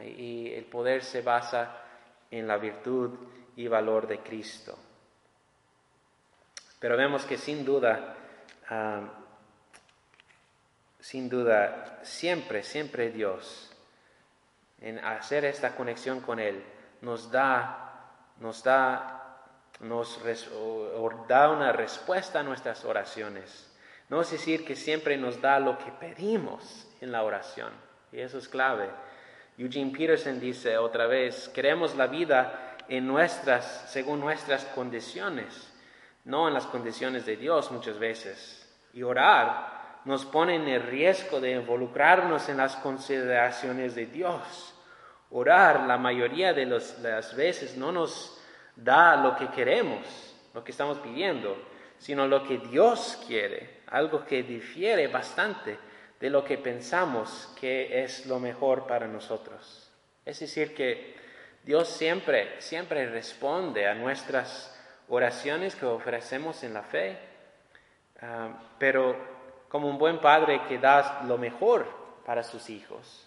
Y 0.00 0.52
el 0.52 0.64
poder 0.64 1.02
se 1.02 1.22
basa 1.22 1.82
en 2.30 2.46
la 2.46 2.56
virtud 2.56 3.10
y 3.56 3.68
valor 3.68 4.06
de 4.06 4.18
Cristo. 4.20 4.76
Pero 6.86 6.96
vemos 6.96 7.24
que 7.24 7.36
sin 7.36 7.64
duda, 7.64 8.14
sin 11.00 11.28
duda, 11.28 11.98
siempre, 12.04 12.62
siempre 12.62 13.10
Dios, 13.10 13.72
en 14.80 15.00
hacer 15.00 15.46
esta 15.46 15.74
conexión 15.74 16.20
con 16.20 16.38
Él, 16.38 16.62
nos 17.00 17.32
da, 17.32 18.12
nos 18.38 18.62
da, 18.62 19.36
nos 19.80 20.20
da 21.26 21.50
una 21.50 21.72
respuesta 21.72 22.38
a 22.38 22.44
nuestras 22.44 22.84
oraciones. 22.84 23.68
No 24.08 24.20
es 24.20 24.30
decir 24.30 24.64
que 24.64 24.76
siempre 24.76 25.16
nos 25.16 25.40
da 25.40 25.58
lo 25.58 25.78
que 25.78 25.90
pedimos 25.90 26.86
en 27.00 27.10
la 27.10 27.24
oración. 27.24 27.72
Y 28.12 28.20
eso 28.20 28.38
es 28.38 28.48
clave. 28.48 28.88
Eugene 29.58 29.90
Peterson 29.90 30.38
dice 30.38 30.78
otra 30.78 31.08
vez, 31.08 31.48
queremos 31.48 31.96
la 31.96 32.06
vida 32.06 32.76
en 32.86 33.08
nuestras, 33.08 33.90
según 33.90 34.20
nuestras 34.20 34.64
condiciones 34.66 35.72
no 36.26 36.48
en 36.48 36.54
las 36.54 36.66
condiciones 36.66 37.24
de 37.24 37.36
Dios 37.36 37.70
muchas 37.70 37.98
veces. 37.98 38.68
Y 38.92 39.02
orar 39.02 40.00
nos 40.04 40.24
pone 40.24 40.56
en 40.56 40.68
el 40.68 40.82
riesgo 40.82 41.40
de 41.40 41.52
involucrarnos 41.52 42.48
en 42.48 42.58
las 42.58 42.76
consideraciones 42.76 43.94
de 43.94 44.06
Dios. 44.06 44.74
Orar 45.30 45.86
la 45.86 45.98
mayoría 45.98 46.52
de, 46.52 46.66
las 46.66 47.34
veces 47.36 47.76
no 47.76 47.92
nos 47.92 48.40
da 48.74 49.16
lo 49.16 49.36
que 49.36 49.48
queremos, 49.48 50.34
lo 50.52 50.62
que 50.64 50.72
estamos 50.72 50.98
pidiendo, 50.98 51.56
sino 51.98 52.26
lo 52.26 52.44
que 52.44 52.58
Dios 52.58 53.22
quiere, 53.26 53.80
algo 53.86 54.24
que 54.24 54.42
difiere 54.42 55.06
bastante 55.08 55.78
de 56.18 56.30
lo 56.30 56.44
que 56.44 56.58
pensamos 56.58 57.54
que 57.60 58.02
es 58.02 58.26
lo 58.26 58.40
mejor 58.40 58.86
para 58.86 59.06
nosotros. 59.06 59.90
Es 60.24 60.40
decir, 60.40 60.74
que 60.74 61.14
Dios 61.62 61.88
siempre, 61.88 62.60
siempre 62.60 63.08
responde 63.08 63.86
a 63.86 63.94
nuestras 63.94 64.75
oraciones 65.08 65.74
que 65.74 65.86
ofrecemos 65.86 66.62
en 66.62 66.74
la 66.74 66.82
fe, 66.82 67.18
ah, 68.22 68.48
pero 68.78 69.16
como 69.68 69.88
un 69.88 69.98
buen 69.98 70.20
padre 70.20 70.62
que 70.68 70.78
da 70.78 71.22
lo 71.26 71.38
mejor 71.38 71.86
para 72.24 72.42
sus 72.42 72.70
hijos, 72.70 73.26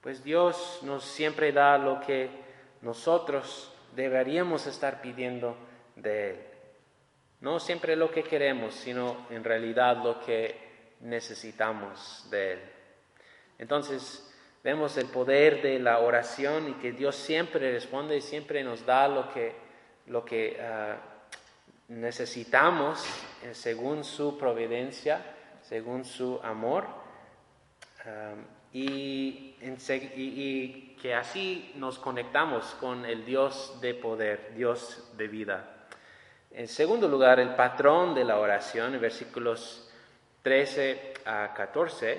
pues 0.00 0.24
Dios 0.24 0.80
nos 0.82 1.04
siempre 1.04 1.52
da 1.52 1.76
lo 1.76 2.00
que 2.00 2.30
nosotros 2.82 3.72
deberíamos 3.94 4.66
estar 4.66 5.02
pidiendo 5.02 5.56
de 5.96 6.30
Él. 6.30 6.46
No 7.40 7.58
siempre 7.58 7.96
lo 7.96 8.10
que 8.10 8.22
queremos, 8.22 8.74
sino 8.74 9.26
en 9.30 9.44
realidad 9.44 10.02
lo 10.02 10.20
que 10.20 10.94
necesitamos 11.00 12.26
de 12.30 12.52
Él. 12.52 12.60
Entonces, 13.58 14.26
vemos 14.62 14.96
el 14.96 15.06
poder 15.06 15.62
de 15.62 15.78
la 15.78 15.98
oración 15.98 16.68
y 16.68 16.72
que 16.74 16.92
Dios 16.92 17.16
siempre 17.16 17.72
responde 17.72 18.16
y 18.16 18.20
siempre 18.20 18.62
nos 18.62 18.84
da 18.84 19.08
lo 19.08 19.32
que 19.32 19.69
lo 20.10 20.24
que 20.24 20.60
ah, 20.60 20.96
necesitamos 21.88 23.04
según 23.52 24.04
su 24.04 24.36
providencia, 24.36 25.24
según 25.62 26.04
su 26.04 26.38
amor. 26.42 26.84
Ah, 28.04 28.34
y, 28.72 29.56
y, 30.16 30.96
que 31.00 31.14
así 31.14 31.72
nos 31.76 31.98
conectamos 31.98 32.76
con 32.78 33.04
el 33.04 33.24
Dios 33.24 33.78
de 33.80 33.94
poder, 33.94 34.52
Dios 34.54 35.10
de 35.16 35.28
vida. 35.28 35.86
En 36.52 36.68
segundo 36.68 37.08
lugar, 37.08 37.40
el 37.40 37.54
patrón 37.54 38.14
de 38.14 38.24
la 38.24 38.38
oración, 38.38 38.94
en 38.94 39.00
versículos 39.00 39.90
13 40.42 41.14
a 41.24 41.54
14, 41.54 42.18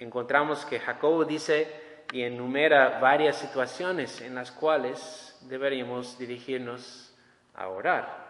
encontramos 0.00 0.64
que 0.64 0.78
Jacobo 0.78 1.24
dice 1.24 2.04
y 2.12 2.22
enumera 2.22 3.00
varias 3.00 3.36
situaciones 3.36 4.20
en 4.20 4.34
las 4.34 4.52
cuales 4.52 5.36
deberíamos 5.42 6.18
dirigirnos 6.18 7.05
a 7.56 7.68
orar. 7.68 8.26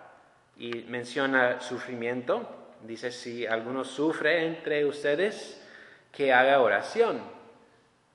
Y 0.56 0.84
menciona 0.84 1.60
sufrimiento, 1.60 2.48
dice 2.82 3.10
si 3.10 3.46
alguno 3.46 3.84
sufre 3.84 4.46
entre 4.46 4.86
ustedes, 4.86 5.62
que 6.12 6.32
haga 6.32 6.62
oración. 6.62 7.20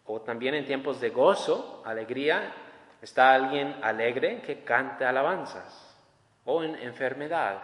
O 0.05 0.21
también 0.21 0.55
en 0.55 0.65
tiempos 0.65 0.99
de 0.99 1.09
gozo, 1.09 1.83
alegría, 1.85 2.53
está 3.01 3.33
alguien 3.33 3.75
alegre 3.83 4.41
que 4.41 4.63
cante 4.63 5.05
alabanzas. 5.05 5.95
O 6.45 6.63
en 6.63 6.75
enfermedad, 6.77 7.61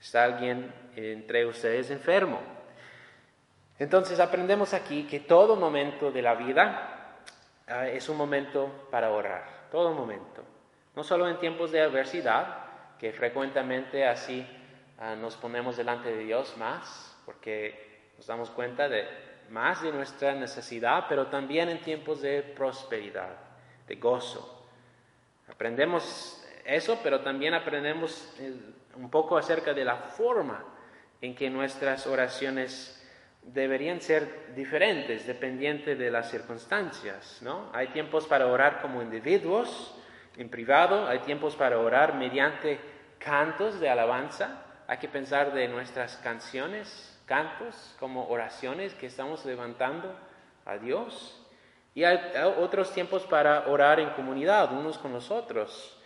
está 0.00 0.24
alguien 0.24 0.72
entre 0.94 1.46
ustedes 1.46 1.90
enfermo. 1.90 2.40
Entonces 3.78 4.20
aprendemos 4.20 4.74
aquí 4.74 5.04
que 5.04 5.20
todo 5.20 5.56
momento 5.56 6.12
de 6.12 6.22
la 6.22 6.34
vida 6.34 7.16
ah, 7.66 7.88
es 7.88 8.08
un 8.08 8.16
momento 8.16 8.86
para 8.90 9.10
orar, 9.10 9.68
todo 9.72 9.92
momento. 9.92 10.44
No 11.00 11.04
solo 11.04 11.30
en 11.30 11.38
tiempos 11.38 11.72
de 11.72 11.80
adversidad, 11.80 12.58
que 12.98 13.10
frecuentemente 13.14 14.06
así 14.06 14.46
ah, 14.98 15.16
nos 15.16 15.34
ponemos 15.34 15.78
delante 15.78 16.14
de 16.14 16.24
Dios 16.24 16.54
más, 16.58 17.16
porque 17.24 18.10
nos 18.18 18.26
damos 18.26 18.50
cuenta 18.50 18.86
de 18.86 19.08
más 19.48 19.80
de 19.80 19.92
nuestra 19.92 20.34
necesidad, 20.34 21.06
pero 21.08 21.28
también 21.28 21.70
en 21.70 21.80
tiempos 21.80 22.20
de 22.20 22.42
prosperidad, 22.42 23.34
de 23.88 23.96
gozo. 23.96 24.68
Aprendemos 25.50 26.46
eso, 26.66 27.00
pero 27.02 27.22
también 27.22 27.54
aprendemos 27.54 28.34
eh, 28.38 28.52
un 28.96 29.08
poco 29.08 29.38
acerca 29.38 29.72
de 29.72 29.86
la 29.86 29.96
forma 29.96 30.62
en 31.22 31.34
que 31.34 31.48
nuestras 31.48 32.06
oraciones 32.06 33.02
deberían 33.42 34.02
ser 34.02 34.54
diferentes 34.54 35.26
dependiente 35.26 35.96
de 35.96 36.10
las 36.10 36.30
circunstancias, 36.30 37.38
¿no? 37.40 37.70
Hay 37.72 37.86
tiempos 37.86 38.26
para 38.26 38.48
orar 38.48 38.82
como 38.82 39.00
individuos, 39.00 39.96
en 40.42 40.48
privado, 40.48 41.06
hay 41.06 41.18
tiempos 41.20 41.54
para 41.54 41.78
orar 41.78 42.14
mediante 42.14 42.80
cantos 43.18 43.78
de 43.78 43.90
alabanza, 43.90 44.62
hay 44.86 44.98
que 44.98 45.08
pensar 45.08 45.52
de 45.52 45.68
nuestras 45.68 46.16
canciones, 46.16 47.18
cantos, 47.26 47.94
como 48.00 48.26
oraciones 48.28 48.94
que 48.94 49.06
estamos 49.06 49.44
levantando 49.44 50.14
a 50.64 50.78
Dios. 50.78 51.36
Y 51.94 52.04
hay 52.04 52.18
otros 52.58 52.92
tiempos 52.92 53.24
para 53.24 53.68
orar 53.68 54.00
en 54.00 54.10
comunidad, 54.10 54.72
unos 54.72 54.96
con 54.98 55.12
los 55.12 55.30
otros, 55.30 55.98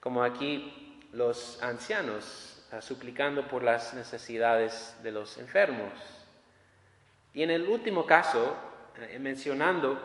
como 0.00 0.22
aquí 0.24 0.98
los 1.12 1.62
ancianos, 1.62 2.66
ah, 2.72 2.80
suplicando 2.80 3.46
por 3.46 3.62
las 3.62 3.92
necesidades 3.92 4.96
de 5.02 5.12
los 5.12 5.36
enfermos. 5.36 5.92
Y 7.34 7.42
en 7.42 7.50
el 7.50 7.68
último 7.68 8.06
caso, 8.06 8.56
eh, 8.98 9.18
mencionando 9.18 10.00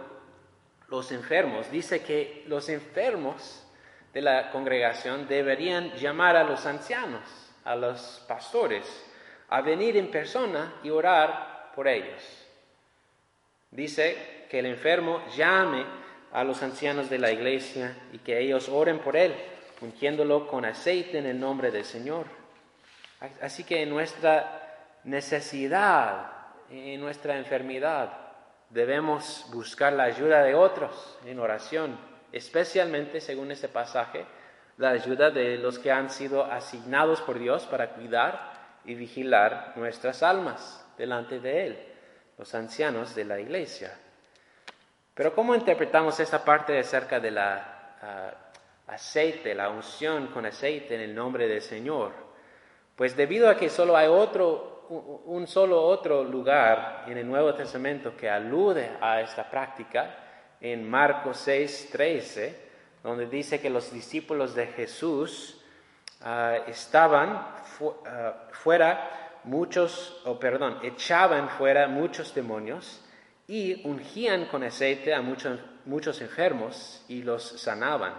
los 0.89 1.12
enfermos, 1.12 1.72
dice 1.72 2.03
que 2.03 2.44
los 2.48 2.70
enfermos 2.70 3.63
de 4.18 4.24
la 4.24 4.50
congregación 4.50 5.28
deberían 5.28 5.94
llamar 5.94 6.36
a 6.36 6.44
los 6.44 6.66
ancianos, 6.66 7.22
a 7.64 7.76
los 7.76 8.26
pastores, 8.28 8.84
a 9.50 9.62
venir 9.62 9.96
en 9.96 10.10
persona 10.10 10.74
y 10.82 10.90
orar 10.90 11.72
por 11.76 11.88
ellos. 11.88 12.24
Dice 13.70 14.48
que 14.50 14.58
el 14.58 14.66
enfermo 14.66 15.22
llame 15.36 15.86
a 16.34 16.44
los 16.44 16.64
ancianos 16.64 17.12
de 17.12 17.20
la 17.20 17.32
iglesia 17.32 17.96
y 18.12 18.18
que 18.18 18.40
ellos 18.40 18.70
oren 18.70 18.98
por 18.98 19.16
él, 19.16 19.36
ungiéndolo 19.82 20.48
con 20.48 20.66
aceite 20.66 21.20
en 21.20 21.28
el 21.28 21.40
nombre 21.40 21.70
del 21.70 21.86
Señor. 21.86 22.26
Así 23.39 23.65
que 23.65 23.84
en 23.84 23.91
nuestra 23.91 24.80
necesidad, 25.04 26.32
en 26.72 27.00
nuestra 27.00 27.38
enfermedad, 27.38 28.13
debemos 28.72 29.46
buscar 29.54 29.94
la 29.94 30.06
ayuda 30.06 30.41
de 30.41 30.56
otros 30.56 31.20
en 31.24 31.38
oración, 31.39 32.16
especialmente, 32.38 33.19
según 33.19 33.52
este 33.52 33.67
pasaje, 33.67 34.26
la 34.78 34.89
ayuda 34.89 35.32
de 35.32 35.58
los 35.58 35.80
que 35.80 35.91
han 35.91 36.10
sido 36.10 36.43
asignados 36.43 37.21
por 37.21 37.39
Dios 37.39 37.65
para 37.65 37.89
cuidar 37.89 38.54
y 38.86 38.95
vigilar 38.95 39.73
nuestras 39.76 40.23
almas 40.23 40.86
delante 40.97 41.39
de 41.39 41.65
Él, 41.65 41.80
los 42.38 42.54
ancianos 42.56 43.15
de 43.15 43.26
la 43.26 43.39
iglesia. 43.39 43.91
Pero 45.13 45.34
¿cómo 45.34 45.56
interpretamos 45.56 46.19
esta 46.19 46.45
parte 46.45 46.78
acerca 46.78 47.19
de 47.19 47.32
la 47.32 47.95
ah, 48.02 48.34
aceite, 48.88 49.56
la 49.56 49.69
unción 49.69 50.28
con 50.28 50.45
aceite 50.45 50.95
en 50.95 51.02
el 51.02 51.15
nombre 51.15 51.47
del 51.47 51.62
Señor? 51.62 52.13
Pues 52.95 53.15
debido 53.15 53.50
a 53.50 53.58
que 53.58 53.69
solo 53.69 53.97
hay 53.97 54.08
otro, 54.08 54.86
un 55.26 55.47
solo 55.47 55.82
otro 55.82 56.23
lugar 56.23 57.06
en 57.08 57.17
el 57.17 57.28
Nuevo 57.28 57.54
Testamento 57.56 58.15
que 58.15 58.30
alude 58.30 58.91
a 59.02 59.21
esta 59.21 59.50
práctica, 59.50 60.27
en 60.62 60.89
Marcos 60.89 61.38
6, 61.38 61.89
13, 61.91 62.67
donde 63.04 63.28
dice 63.28 63.62
que 63.62 63.70
los 63.70 63.91
discípulos 63.91 64.56
de 64.56 64.67
Jesús 64.67 65.62
ah, 66.22 66.58
estaban 66.67 67.58
Ah, 67.80 68.48
fuera 68.52 69.39
muchos, 69.43 70.20
o 70.26 70.39
perdón, 70.39 70.80
echaban 70.84 71.50
fuera 71.50 71.88
muchos 71.88 72.34
demonios 72.34 73.02
y 73.48 73.88
ungían 73.88 74.46
con 74.46 74.63
aceite 74.63 75.13
a 75.13 75.22
muchos, 75.22 75.60
muchos 75.86 76.20
enfermos 76.22 77.06
y 77.08 77.22
los 77.22 77.43
sanaban. 77.43 78.13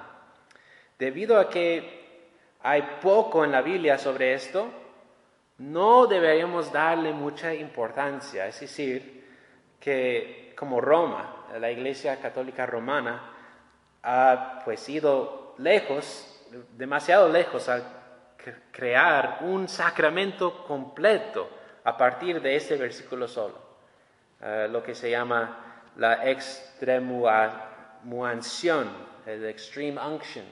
Debido 0.99 1.39
a 1.39 1.51
que 1.51 2.31
hay 2.61 2.99
poco 3.03 3.45
en 3.45 3.53
la 3.53 3.63
Biblia 3.63 3.99
sobre 3.99 4.35
esto, 4.35 4.69
no 5.59 6.07
deberíamos 6.07 6.73
darle 6.73 7.13
mucha 7.13 7.53
importancia. 7.53 8.47
Es 8.47 8.61
decir, 8.61 9.18
que 9.81 10.55
como 10.57 10.81
Roma, 10.81 11.47
la 11.61 11.71
Iglesia 11.71 12.21
Católica 12.21 12.67
Romana, 12.67 13.33
ha 14.03 14.63
pues 14.65 14.89
ido 14.89 15.55
lejos, 15.59 16.43
demasiado 16.77 17.29
lejos 17.29 17.69
al 17.69 17.85
crear 18.73 19.41
un 19.43 19.69
sacramento 19.69 20.65
completo 20.67 21.49
a 21.85 21.97
partir 21.97 22.41
de 22.41 22.57
este 22.57 22.77
versículo 22.77 23.29
solo, 23.29 23.59
eh, 24.41 24.67
lo 24.71 24.83
que 24.83 24.95
se 24.95 25.11
llama 25.11 25.83
la 25.97 26.29
extremuación, 26.29 28.89
el 29.27 29.45
extreme 29.47 30.01
unction. 30.01 30.45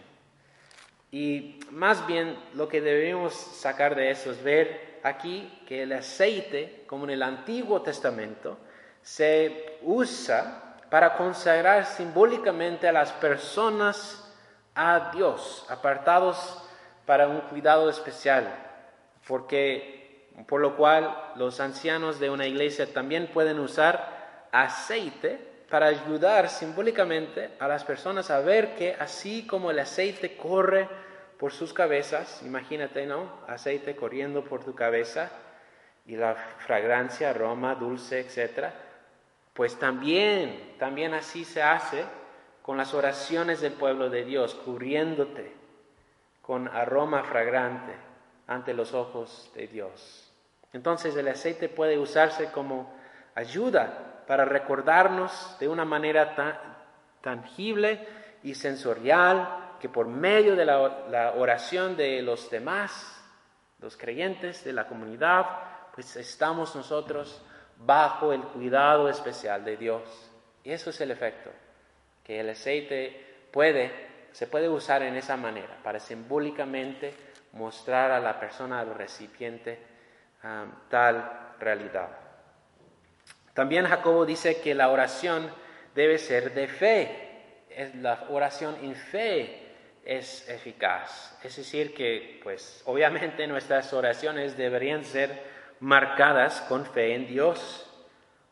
Y 1.11 1.61
más 1.71 2.07
bien 2.07 2.37
lo 2.55 2.69
que 2.69 2.81
debemos 2.81 3.35
sacar 3.35 3.95
de 3.95 4.11
eso 4.11 4.33
es 4.33 4.43
ver 4.43 4.99
aquí 5.03 5.62
que 5.67 5.83
el 5.83 5.93
aceite, 5.93 6.85
como 6.87 7.05
en 7.05 7.11
el 7.11 7.23
Antiguo 7.23 7.81
Testamento, 7.81 8.59
se 9.07 9.79
usa 9.83 10.81
para 10.90 11.16
consagrar 11.16 11.87
simbólicamente 11.87 12.88
a 12.88 12.92
las 12.92 13.12
personas 13.12 14.35
a 14.75 15.12
Dios, 15.14 15.64
apartados 15.69 16.61
para 17.07 17.29
un 17.29 17.40
cuidado 17.42 17.88
especial, 17.88 18.53
porque 19.29 20.29
por 20.49 20.61
lo 20.61 20.77
cual 20.77 21.16
los 21.37 21.61
ancianos 21.61 22.19
de 22.19 22.31
una 22.31 22.49
iglesia 22.49 22.92
también 22.92 23.29
pueden 23.29 23.61
usar 23.61 24.49
aceite 24.51 25.38
para 25.71 25.87
ayudar 25.87 26.49
simbólicamente 26.49 27.51
a 27.61 27.69
las 27.69 27.85
personas 27.85 28.33
a 28.33 28.40
ver 28.40 28.75
que 28.75 28.97
así 28.99 29.47
como 29.47 29.71
el 29.71 29.79
aceite 29.79 30.37
corre 30.37 30.88
por 31.38 31.53
sus 31.53 31.73
cabezas, 31.73 32.42
imagínate, 32.42 33.07
¿no? 33.07 33.31
Aceite 33.47 33.95
corriendo 33.95 34.42
por 34.42 34.64
tu 34.64 34.75
cabeza 34.75 35.31
y 36.07 36.16
la 36.16 36.35
fragancia, 36.35 37.31
aroma, 37.31 37.77
dulce, 37.77 38.19
etcétera, 38.19 38.86
pues 39.57 39.79
también, 39.79 40.75
también 40.79 41.14
así 41.14 41.45
se 41.45 41.62
hace 41.62 42.05
con 42.61 42.77
las 42.77 42.92
oraciones 42.92 43.61
del 43.61 43.73
pueblo 43.73 44.11
de 44.11 44.25
Dios, 44.25 44.55
cubriéndote 44.55 45.53
con 46.42 46.69
aroma 46.69 47.25
fragrante 47.25 47.95
ante 48.47 48.75
los 48.75 48.92
ojos 48.92 49.51
de 49.55 49.66
Dios. 49.66 50.31
Entonces 50.73 51.16
el 51.16 51.27
aceite 51.29 51.69
puede 51.71 51.99
usarse 51.99 52.51
como 52.53 52.95
ayuda 53.35 54.25
para 54.27 54.45
recordarnos 54.45 55.57
de 55.59 55.69
una 55.69 55.85
manera 55.85 56.35
tan 56.35 56.55
tangible 57.23 58.07
y 58.42 58.55
sensorial 58.55 59.77
que 59.81 59.88
por 59.88 60.07
medio 60.07 60.55
de 60.55 60.64
la, 60.64 61.33
oración 61.37 61.97
de 61.97 62.23
los 62.23 62.51
demás, 62.51 63.23
los 63.81 63.97
creyentes 63.97 64.64
de 64.64 64.73
la 64.73 64.87
comunidad, 64.87 65.47
pues 65.95 66.14
estamos 66.16 66.77
nosotros 66.77 67.42
bajo 67.79 68.33
el 68.33 68.43
cuidado 68.43 69.09
especial 69.09 69.65
de 69.65 69.77
Dios. 69.77 70.03
Y 70.65 70.73
eso 70.73 70.91
es 70.91 71.01
el 71.01 71.11
efecto, 71.11 71.51
que 72.25 72.41
el 72.41 72.51
aceite 72.51 73.49
puede 73.53 74.07
se 74.37 74.47
puede 74.47 74.69
usar 74.69 75.03
en 75.03 75.17
esa 75.17 75.35
manera, 75.39 75.79
para 75.83 75.99
simbólicamente 75.99 77.15
mostrar 77.53 78.11
a 78.11 78.21
la 78.21 78.39
persona, 78.39 78.81
al 78.81 78.95
recipiente, 78.95 79.79
tal 80.91 81.55
realidad. 81.59 82.11
También 83.55 83.87
Jacobo 83.87 84.27
dice 84.27 84.61
que 84.61 84.75
la 84.75 84.91
oración 84.91 85.51
debe 85.95 86.19
ser 86.19 86.53
de 86.53 86.69
fe. 86.69 87.65
La 87.95 88.27
oración 88.29 88.77
en 88.83 88.95
fe 88.95 89.73
es 90.05 90.47
eficaz. 90.51 91.39
Es 91.43 91.57
decir, 91.57 91.95
que 91.95 92.39
pues 92.43 92.83
obviamente 92.85 93.47
nuestras 93.47 93.91
oraciones 93.95 94.55
deberían 94.55 95.03
ser 95.03 95.56
marcadas 95.81 96.61
con 96.62 96.85
fe 96.87 97.15
en 97.15 97.27
Dios. 97.27 97.83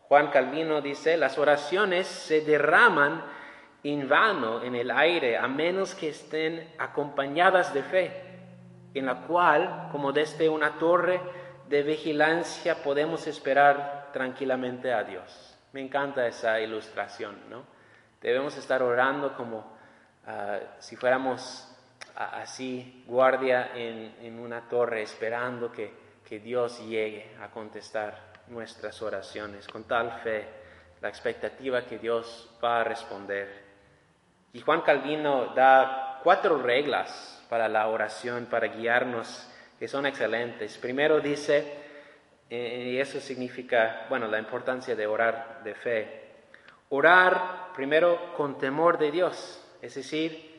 Juan 0.08 0.28
Calvino 0.28 0.80
dice, 0.80 1.16
las 1.16 1.38
oraciones 1.38 2.06
se 2.06 2.42
derraman 2.42 3.24
en 3.82 4.08
vano 4.08 4.62
en 4.62 4.74
el 4.74 4.90
aire 4.90 5.36
a 5.36 5.46
menos 5.46 5.94
que 5.94 6.08
estén 6.08 6.74
acompañadas 6.78 7.74
de 7.74 7.82
fe, 7.82 8.12
en 8.94 9.06
la 9.06 9.22
cual, 9.26 9.88
como 9.92 10.12
desde 10.12 10.48
una 10.48 10.78
torre 10.78 11.20
de 11.68 11.82
vigilancia, 11.82 12.82
podemos 12.82 13.26
esperar 13.26 14.10
tranquilamente 14.12 14.92
a 14.92 15.04
Dios. 15.04 15.58
Me 15.72 15.80
encanta 15.80 16.26
esa 16.26 16.60
ilustración, 16.60 17.36
¿no? 17.50 17.64
Debemos 18.20 18.56
estar 18.56 18.82
orando 18.82 19.36
como 19.36 19.76
ah, 20.26 20.58
si 20.78 20.96
fuéramos 20.96 21.68
así 22.14 23.04
guardia 23.06 23.72
en, 23.74 24.38
una 24.38 24.68
torre 24.68 25.02
esperando 25.02 25.72
que, 25.72 26.03
que 26.28 26.38
Dios 26.40 26.80
llegue 26.86 27.34
a 27.40 27.50
contestar 27.50 28.32
nuestras 28.48 29.00
oraciones 29.02 29.66
con 29.68 29.84
tal 29.84 30.20
fe, 30.22 30.46
la 31.00 31.08
expectativa 31.08 31.84
que 31.84 31.98
Dios 31.98 32.50
va 32.62 32.80
a 32.80 32.84
responder. 32.84 33.62
Y 34.52 34.60
Juan 34.60 34.82
Calvino 34.82 35.52
da 35.54 36.20
cuatro 36.22 36.58
reglas 36.58 37.44
para 37.48 37.68
la 37.68 37.88
oración, 37.88 38.46
para 38.46 38.68
guiarnos, 38.68 39.48
que 39.78 39.88
son 39.88 40.06
excelentes. 40.06 40.78
Primero 40.78 41.20
dice, 41.20 41.84
eh, 42.48 42.92
y 42.92 42.98
eso 42.98 43.20
significa, 43.20 44.06
bueno, 44.08 44.28
la 44.28 44.38
importancia 44.38 44.94
de 44.94 45.06
orar 45.06 45.62
de 45.64 45.74
fe. 45.74 46.24
Orar 46.90 47.72
primero 47.74 48.32
con 48.36 48.58
temor 48.58 48.98
de 48.98 49.10
Dios, 49.10 49.62
es 49.82 49.94
decir, 49.94 50.54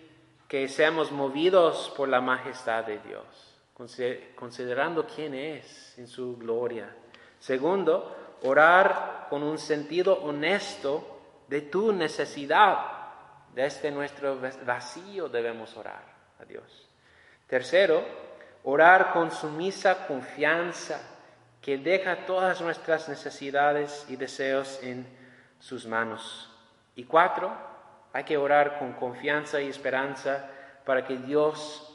que 0.47 0.67
seamos 0.67 1.11
movidos 1.11 1.93
por 1.95 2.09
la 2.09 2.21
majestad 2.21 2.83
de 2.85 2.99
Dios, 2.99 3.54
considerando 3.75 5.05
quién 5.05 5.33
es 5.33 5.97
en 5.97 6.07
su 6.07 6.37
gloria. 6.37 6.95
Segundo, 7.39 8.37
orar 8.43 9.27
con 9.29 9.43
un 9.43 9.57
sentido 9.57 10.23
honesto 10.23 11.43
de 11.47 11.61
tu 11.61 11.91
necesidad 11.91 12.95
desde 13.53 13.91
nuestro 13.91 14.37
vacío 14.65 15.29
debemos 15.29 15.75
orar 15.77 16.03
a 16.39 16.45
Dios. 16.45 16.89
Tercero, 17.47 18.03
orar 18.63 19.13
con 19.13 19.31
sumisa 19.31 20.07
confianza 20.07 20.99
que 21.61 21.77
deja 21.77 22.25
todas 22.25 22.61
nuestras 22.61 23.07
necesidades 23.07 24.05
y 24.09 24.17
deseos 24.17 24.79
en 24.83 25.07
sus 25.59 25.87
manos. 25.87 26.51
Y 26.95 27.05
cuatro, 27.05 27.51
hay 28.13 28.23
que 28.23 28.37
orar 28.37 28.77
con 28.77 28.93
confianza 28.93 29.61
y 29.61 29.69
esperanza 29.69 30.49
para 30.85 31.05
que 31.05 31.17
Dios 31.17 31.94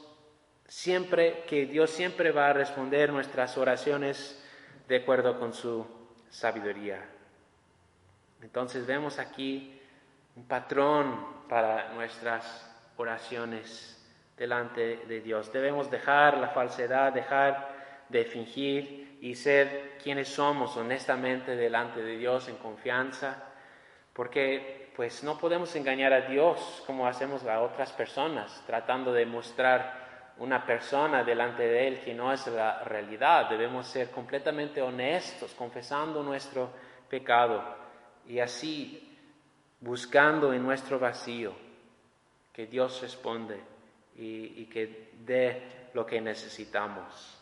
siempre, 0.71 1.43
que 1.49 1.65
Dios 1.65 1.89
siempre 1.89 2.31
va 2.31 2.47
a 2.47 2.53
responder 2.53 3.11
nuestras 3.11 3.57
oraciones 3.57 4.41
de 4.87 4.95
acuerdo 4.95 5.37
con 5.37 5.53
su 5.53 5.85
sabiduría. 6.29 7.03
Entonces 8.41 8.85
vemos 8.85 9.19
aquí 9.19 9.77
un 10.37 10.45
patrón 10.45 11.25
para 11.49 11.93
nuestras 11.93 12.73
oraciones 12.95 14.01
delante 14.37 15.01
de 15.07 15.19
Dios. 15.19 15.51
Debemos 15.51 15.91
dejar 15.91 16.37
la 16.37 16.47
falsedad, 16.47 17.11
dejar 17.11 18.05
de 18.07 18.23
fingir 18.23 19.17
y 19.19 19.35
ser 19.35 19.97
quienes 20.01 20.29
somos 20.29 20.77
honestamente 20.77 21.57
delante 21.57 22.01
de 22.01 22.17
Dios 22.17 22.47
en 22.47 22.55
confianza, 22.55 23.43
porque 24.13 24.89
pues 24.95 25.21
no 25.21 25.37
podemos 25.37 25.75
engañar 25.75 26.13
a 26.13 26.21
Dios 26.21 26.81
como 26.87 27.07
hacemos 27.07 27.43
a 27.43 27.59
otras 27.59 27.91
personas, 27.91 28.63
tratando 28.65 29.11
de 29.11 29.25
mostrar 29.25 30.00
una 30.41 30.65
persona 30.65 31.23
delante 31.23 31.61
de 31.61 31.87
Él 31.87 31.99
que 31.99 32.15
no 32.15 32.33
es 32.33 32.47
la 32.47 32.83
realidad. 32.83 33.47
Debemos 33.47 33.85
ser 33.85 34.09
completamente 34.09 34.81
honestos, 34.81 35.53
confesando 35.53 36.23
nuestro 36.23 36.71
pecado 37.07 37.63
y 38.27 38.39
así 38.39 39.17
buscando 39.79 40.51
en 40.51 40.63
nuestro 40.63 40.97
vacío 40.97 41.53
que 42.51 42.65
Dios 42.65 43.01
responde 43.01 43.59
y, 44.15 44.65
que 44.65 45.11
dé 45.23 45.89
lo 45.93 46.07
que 46.07 46.19
necesitamos 46.19 47.37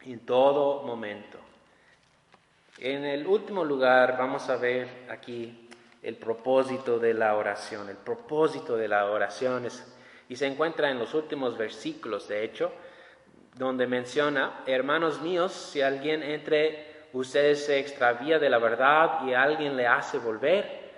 en 0.00 0.18
todo 0.26 0.82
momento. 0.82 1.38
En 2.78 3.04
el 3.04 3.28
último 3.28 3.64
lugar 3.64 4.18
vamos 4.18 4.48
a 4.50 4.56
ver 4.56 5.06
aquí 5.08 5.68
el 6.02 6.16
propósito 6.16 6.98
de 6.98 7.14
la 7.14 7.36
oración. 7.36 7.88
El 7.88 7.96
propósito 7.96 8.76
de 8.76 8.88
la 8.88 9.06
oración 9.06 9.66
es, 9.66 9.97
y 10.28 10.36
se 10.36 10.46
encuentra 10.46 10.90
en 10.90 10.98
los 10.98 11.14
últimos 11.14 11.56
versículos, 11.56 12.28
de 12.28 12.44
hecho, 12.44 12.72
donde 13.54 13.86
menciona, 13.86 14.60
hermanos 14.66 15.20
míos, 15.20 15.52
si 15.52 15.80
alguien 15.80 16.22
entre 16.22 17.06
ustedes 17.12 17.64
se 17.64 17.78
extravía 17.78 18.38
de 18.38 18.50
la 18.50 18.58
verdad 18.58 19.26
y 19.26 19.34
alguien 19.34 19.76
le 19.76 19.86
hace 19.86 20.18
volver, 20.18 20.88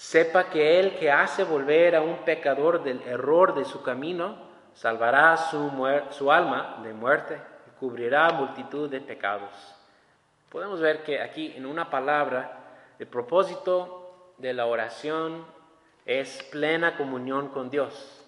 Sepa 0.00 0.48
que 0.48 0.80
el 0.80 0.96
que 0.96 1.10
hace 1.10 1.44
volver 1.44 1.94
a 1.94 2.00
un 2.00 2.24
pecador 2.24 2.82
del 2.82 3.02
error 3.02 3.54
de 3.54 3.66
su 3.66 3.82
camino, 3.82 4.34
salvará 4.72 5.36
su, 5.36 5.70
su 6.08 6.32
alma 6.32 6.80
de 6.82 6.94
muerte 6.94 7.38
y 7.66 7.78
cubrirá 7.78 8.30
multitud 8.30 8.88
de 8.88 9.02
pecados. 9.02 9.50
Podemos 10.48 10.80
ver 10.80 11.02
que 11.02 11.20
aquí 11.20 11.52
en 11.54 11.66
una 11.66 11.90
palabra 11.90 12.60
el 12.98 13.08
propósito 13.08 14.32
de 14.38 14.54
la 14.54 14.64
oración 14.64 15.44
es 16.06 16.44
plena 16.44 16.96
comunión 16.96 17.48
con 17.48 17.68
Dios, 17.68 18.19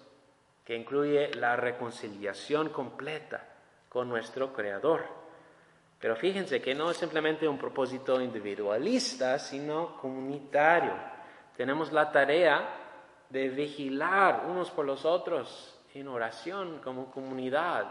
que 0.65 0.75
incluye 0.75 1.33
la 1.35 1.55
reconciliación 1.55 2.69
completa 2.69 3.47
con 3.89 4.09
nuestro 4.09 4.53
Creador. 4.53 5.03
Pero 5.99 6.15
fíjense 6.15 6.61
que 6.61 6.75
no 6.75 6.91
es 6.91 6.97
simplemente 6.97 7.47
un 7.47 7.57
propósito 7.57 8.21
individualista, 8.21 9.39
sino 9.39 9.97
comunitario 9.97 11.13
tenemos 11.55 11.91
la 11.91 12.11
tarea 12.11 12.67
de 13.29 13.49
vigilar 13.49 14.45
unos 14.47 14.71
por 14.71 14.85
los 14.85 15.05
otros 15.05 15.79
en 15.93 16.07
oración 16.07 16.79
como 16.83 17.11
comunidad. 17.11 17.85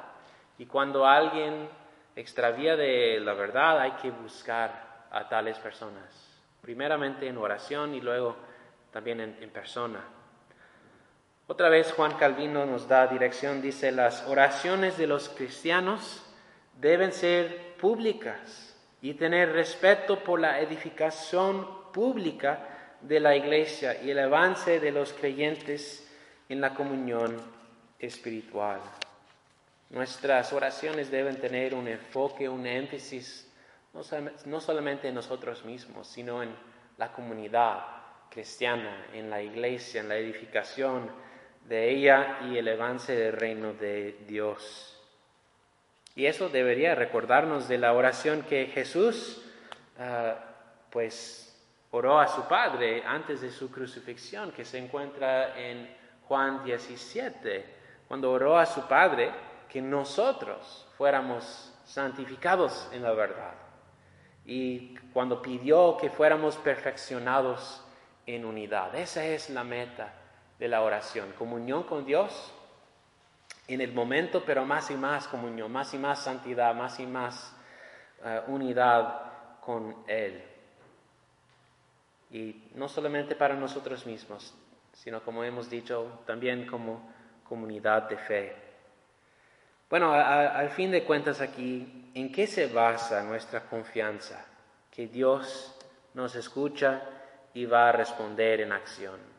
Y 0.58 0.66
cuando 0.66 1.06
alguien 1.06 1.68
extravía 2.16 2.76
de 2.76 3.20
la 3.20 3.34
verdad, 3.34 3.80
hay 3.80 3.92
que 3.92 4.10
buscar 4.10 5.06
a 5.10 5.28
tales 5.28 5.58
personas. 5.58 6.04
Primeramente 6.60 7.28
en 7.28 7.38
oración 7.38 7.94
y 7.94 8.00
luego 8.00 8.36
también 8.90 9.20
en, 9.20 9.38
en 9.40 9.50
persona. 9.50 10.00
Otra 11.48 11.68
vez 11.68 11.92
Juan 11.92 12.16
Calvino 12.16 12.64
nos 12.66 12.88
da 12.88 13.06
dirección, 13.06 13.60
dice, 13.60 13.92
las 13.92 14.26
oraciones 14.26 14.96
de 14.96 15.06
los 15.06 15.28
cristianos 15.28 16.22
deben 16.80 17.12
ser 17.12 17.74
públicas 17.76 18.76
y 19.00 19.14
tener 19.14 19.52
respeto 19.52 20.22
por 20.22 20.40
la 20.40 20.60
edificación 20.60 21.66
pública 21.92 22.68
de 23.00 23.18
la 23.18 23.34
iglesia 23.34 24.00
y 24.00 24.10
el 24.10 24.20
avance 24.20 24.78
de 24.78 24.92
los 24.92 25.12
creyentes 25.12 26.08
en 26.48 26.60
la 26.60 26.74
comunión 26.74 27.36
espiritual. 27.98 28.80
Nuestras 29.90 30.52
oraciones 30.52 31.10
deben 31.10 31.40
tener 31.40 31.74
un 31.74 31.88
enfoque, 31.88 32.48
un 32.48 32.66
énfasis, 32.66 33.52
no 34.46 34.60
solamente 34.60 35.08
en 35.08 35.14
nosotros 35.16 35.64
mismos, 35.64 36.06
sino 36.06 36.42
en 36.42 36.54
la 36.96 37.12
comunidad 37.12 37.84
cristiana, 38.30 39.06
en 39.12 39.28
la 39.28 39.42
iglesia, 39.42 40.00
en 40.00 40.08
la 40.08 40.16
edificación 40.16 41.10
de 41.72 41.88
ella 41.88 42.40
y 42.50 42.58
el 42.58 42.68
avance 42.68 43.16
del 43.16 43.32
reino 43.32 43.72
de 43.72 44.18
Dios. 44.28 44.94
Y 46.14 46.26
eso 46.26 46.50
debería 46.50 46.94
recordarnos 46.94 47.66
de 47.66 47.78
la 47.78 47.94
oración 47.94 48.42
que 48.42 48.66
Jesús, 48.66 49.42
ah, 49.98 50.34
pues, 50.90 51.58
oró 51.90 52.20
a 52.20 52.28
su 52.28 52.46
Padre 52.46 53.02
antes 53.06 53.40
de 53.40 53.50
su 53.50 53.70
crucifixión, 53.70 54.52
que 54.52 54.66
se 54.66 54.76
encuentra 54.76 55.58
en 55.58 55.88
Juan 56.28 56.62
17, 56.62 57.64
cuando 58.06 58.30
oró 58.32 58.58
a 58.58 58.66
su 58.66 58.86
Padre 58.86 59.30
que 59.70 59.80
nosotros 59.80 60.86
fuéramos 60.98 61.72
santificados 61.86 62.90
en 62.92 63.02
la 63.02 63.12
verdad. 63.12 63.54
Y 64.44 64.94
cuando 65.14 65.40
pidió 65.40 65.96
que 65.96 66.10
fuéramos 66.10 66.54
perfeccionados 66.56 67.82
en 68.26 68.44
unidad. 68.44 68.94
Esa 68.94 69.24
es 69.24 69.48
la 69.48 69.64
meta 69.64 70.18
de 70.62 70.68
la 70.68 70.82
oración. 70.82 71.32
Comunión 71.32 71.82
con 71.82 72.04
Dios 72.06 72.52
en 73.66 73.80
el 73.80 73.92
momento, 73.92 74.44
pero 74.46 74.64
más 74.64 74.92
y 74.92 74.94
más 74.94 75.26
comunión, 75.26 75.72
más 75.72 75.92
y 75.92 75.98
más 75.98 76.22
santidad, 76.22 76.72
más 76.72 77.00
y 77.00 77.06
más 77.06 77.52
eh, 78.24 78.42
unidad 78.46 79.22
con 79.60 80.04
Él. 80.06 80.40
Y 82.30 82.70
no 82.76 82.88
solamente 82.88 83.34
para 83.34 83.56
nosotros 83.56 84.06
mismos, 84.06 84.54
sino 84.92 85.20
como 85.24 85.42
hemos 85.42 85.68
dicho, 85.68 86.20
también 86.26 86.64
como 86.64 87.10
comunidad 87.42 88.08
de 88.08 88.16
fe. 88.18 88.56
Bueno, 89.90 90.12
al 90.12 90.70
fin 90.70 90.92
de 90.92 91.02
cuentas 91.02 91.40
aquí, 91.40 92.12
¿en 92.14 92.30
qué 92.30 92.46
se 92.46 92.68
basa 92.68 93.24
nuestra 93.24 93.62
confianza? 93.62 94.46
Que 94.92 95.08
Dios 95.08 95.74
nos 96.14 96.36
escucha 96.36 97.02
y 97.52 97.66
va 97.66 97.88
a 97.88 97.92
responder 97.92 98.60
en 98.60 98.70
acción. 98.70 99.31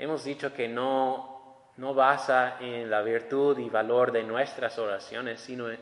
Hemos 0.00 0.24
dicho 0.24 0.54
que 0.54 0.66
no, 0.66 1.72
no 1.76 1.92
basa 1.92 2.56
en 2.58 2.88
la 2.88 3.02
virtud 3.02 3.58
y 3.58 3.68
valor 3.68 4.10
de 4.10 4.22
nuestras 4.22 4.78
oraciones, 4.78 5.42
sino 5.42 5.68
en 5.68 5.78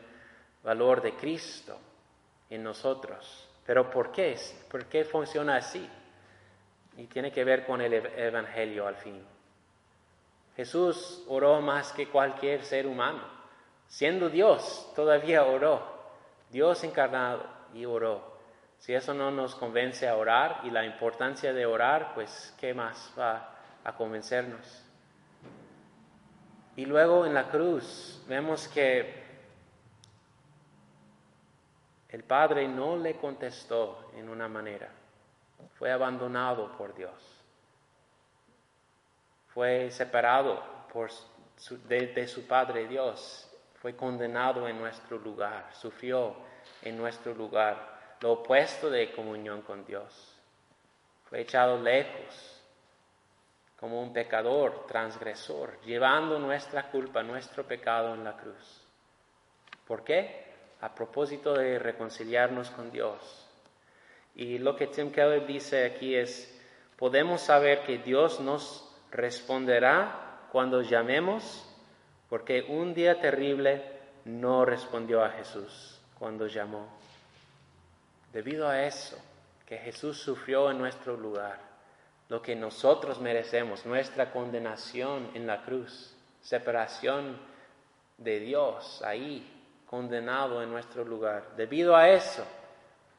valor 0.61 1.01
de 1.01 1.15
Cristo 1.15 1.79
en 2.49 2.61
nosotros. 2.61 3.47
Pero 3.65 3.89
¿por 3.89 4.11
qué? 4.11 4.37
¿Por 4.69 4.87
qué 4.87 5.05
funciona 5.05 5.55
así? 5.55 5.89
Y 6.97 7.05
tiene 7.05 7.31
que 7.31 7.45
ver 7.45 7.65
con 7.65 7.79
el 7.79 7.93
Evangelio 7.93 8.87
al 8.87 8.97
fin. 8.97 9.25
Jesús 10.57 11.23
oró 11.29 11.61
más 11.61 11.93
que 11.93 12.09
cualquier 12.09 12.65
ser 12.65 12.87
humano. 12.87 13.23
Siendo 13.87 14.29
Dios, 14.29 14.91
todavía 14.97 15.45
oró. 15.45 15.81
Dios 16.49 16.83
encarnado 16.83 17.45
y 17.73 17.85
oró. 17.85 18.37
Si 18.79 18.93
eso 18.93 19.13
no 19.13 19.31
nos 19.31 19.55
convence 19.55 20.09
a 20.09 20.17
orar 20.17 20.59
y 20.65 20.71
la 20.71 20.83
importancia 20.83 21.53
de 21.53 21.65
orar, 21.65 22.13
pues 22.13 22.53
¿qué 22.59 22.73
más 22.73 23.13
va 23.17 23.55
a 23.89 23.95
convencernos? 23.95 24.83
Y 26.75 26.85
luego 26.85 27.25
en 27.25 27.33
la 27.33 27.49
cruz 27.49 28.23
vemos 28.27 28.67
que 28.67 29.23
el 32.09 32.23
Padre 32.23 32.67
no 32.67 32.95
le 32.97 33.17
contestó 33.17 34.11
en 34.15 34.29
una 34.29 34.47
manera, 34.47 34.89
fue 35.77 35.91
abandonado 35.91 36.71
por 36.77 36.95
Dios, 36.95 37.13
fue 39.53 39.91
separado 39.91 40.63
por 40.91 41.09
de, 41.87 42.27
su 42.27 42.47
Padre 42.47 42.87
Dios, 42.87 43.51
fue 43.81 43.95
condenado 43.95 44.67
en 44.67 44.79
nuestro 44.79 45.17
lugar, 45.17 45.69
sufrió 45.73 46.35
en 46.81 46.97
nuestro 46.97 47.33
lugar, 47.33 48.17
lo 48.21 48.33
opuesto 48.33 48.89
de 48.89 49.11
comunión 49.11 49.61
con 49.61 49.85
Dios, 49.85 50.35
fue 51.25 51.41
echado 51.41 51.79
lejos 51.79 52.58
como 53.79 54.01
un 54.01 54.11
pecador, 54.11 54.85
transgresor, 54.87 55.79
llevando 55.81 56.37
nuestra 56.39 56.89
culpa, 56.89 57.23
nuestro 57.23 57.63
pecado 57.63 58.13
en 58.13 58.23
la 58.23 58.35
cruz. 58.35 58.81
¿Por 59.87 60.03
qué? 60.03 60.49
a 60.81 60.95
propósito 60.95 61.53
de 61.53 61.77
reconciliarnos 61.77 62.69
con 62.69 62.91
Dios. 62.91 63.45
Y 64.35 64.57
lo 64.57 64.75
que 64.75 64.87
Tim 64.87 65.11
Keller 65.11 65.45
dice 65.45 65.85
aquí 65.85 66.15
es, 66.15 66.57
podemos 66.97 67.41
saber 67.41 67.83
que 67.83 67.97
Dios 67.97 68.39
nos 68.39 68.89
responderá 69.11 70.47
cuando 70.51 70.81
llamemos, 70.81 71.65
porque 72.29 72.65
un 72.69 72.93
día 72.93 73.19
terrible 73.19 73.83
no 74.25 74.63
respondió 74.65 75.23
a 75.23 75.31
Jesús 75.31 75.99
cuando 76.17 76.47
llamó. 76.47 76.87
Debido 78.31 78.69
a 78.69 78.83
eso, 78.83 79.17
que 79.65 79.77
Jesús 79.77 80.17
sufrió 80.19 80.71
en 80.71 80.77
nuestro 80.77 81.17
lugar, 81.17 81.59
lo 82.29 82.41
que 82.41 82.55
nosotros 82.55 83.19
merecemos, 83.19 83.85
nuestra 83.85 84.31
condenación 84.31 85.31
en 85.33 85.47
la 85.47 85.63
cruz, 85.63 86.15
separación 86.41 87.37
de 88.17 88.39
Dios 88.39 89.01
ahí 89.03 89.83
condenado 89.87 90.61
en 90.61 90.69
nuestro 90.69 91.03
lugar. 91.03 91.55
Debido 91.57 91.95
a 91.95 92.09
eso, 92.09 92.45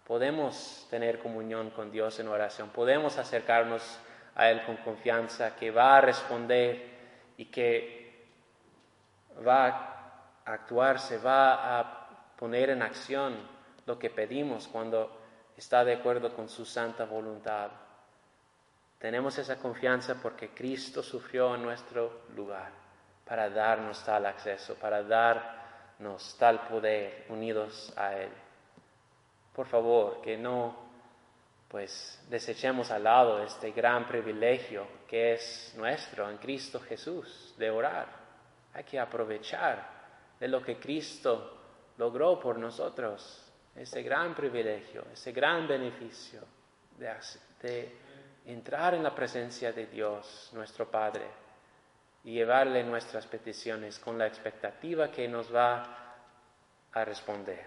podemos 0.07 0.87
tener 0.91 1.19
comunión 1.19 1.71
con 1.71 1.91
Dios 1.91 2.21
en 2.21 2.29
oración, 2.29 2.71
podemos 2.71 3.19
acercarnos 3.19 3.99
a 4.37 4.49
Él 4.49 4.65
con 4.65 4.77
confianza, 4.77 5.57
que 5.57 5.73
va 5.73 5.97
a 5.97 6.01
responder 6.01 6.91
y 7.37 7.47
que 7.47 8.29
va 9.47 9.67
a 9.67 10.53
actuar, 10.53 11.01
se 11.01 11.19
va 11.19 11.81
a 11.81 12.35
poner 12.37 12.71
en 12.71 12.83
acción 12.83 13.35
lo 13.87 13.99
que 13.99 14.09
pedimos 14.09 14.69
cuando 14.69 15.19
está 15.57 15.85
de 15.85 15.95
acuerdo 15.95 16.33
con 16.33 16.49
su 16.49 16.65
santa 16.65 17.05
voluntad. 17.07 17.71
Tenemos 19.01 19.39
esa 19.39 19.57
confianza 19.57 20.21
porque 20.21 20.51
Cristo 20.51 21.03
sufrió 21.03 21.55
en 21.55 21.63
nuestro 21.63 22.25
lugar 22.37 22.71
para 23.25 23.49
darnos 23.49 24.05
tal 24.05 24.27
acceso, 24.27 24.75
para 24.75 25.03
dar 25.03 25.95
nos 26.01 26.37
da 26.39 26.51
el 26.51 26.61
poder 26.61 27.25
unidos 27.31 27.93
a 27.97 28.15
Él. 28.15 28.31
Por 29.55 29.67
favor, 29.67 30.21
que 30.21 30.37
no 30.37 30.91
pues 31.69 32.21
desechemos 32.29 32.91
al 32.91 33.05
lado 33.05 33.43
este 33.43 33.71
gran 33.71 34.07
privilegio 34.07 34.87
que 35.07 35.35
es 35.35 35.73
nuestro 35.77 36.29
en 36.29 36.37
Cristo 36.39 36.81
Jesús 36.81 37.55
de 37.57 37.71
orar. 37.71 38.09
Hay 38.75 38.85
que 38.85 38.99
aprovechar 38.99 39.89
de 40.39 40.49
lo 40.49 40.63
que 40.63 40.79
Cristo 40.79 41.59
logró 41.97 42.39
por 42.39 42.59
nosotros, 42.59 43.51
ese 43.75 44.03
gran 44.03 44.35
privilegio, 44.35 45.07
ese 45.13 45.33
gran 45.33 45.69
beneficio 45.69 46.41
de, 46.99 47.15
de 47.63 48.10
entrar 48.47 48.95
en 48.95 49.03
la 49.03 49.15
presencia 49.15 49.73
de 49.73 49.87
Dios, 49.87 50.51
nuestro 50.53 50.91
Padre 50.91 51.27
y 52.25 52.35
llevarle 52.35 52.85
nuestras 52.85 53.27
peticiones 53.27 53.99
con 53.99 54.19
la 54.19 54.27
expectativa 54.27 55.11
que 55.11 55.29
nos 55.29 55.55
va 55.55 56.17
a 56.93 57.05
responder. 57.05 57.65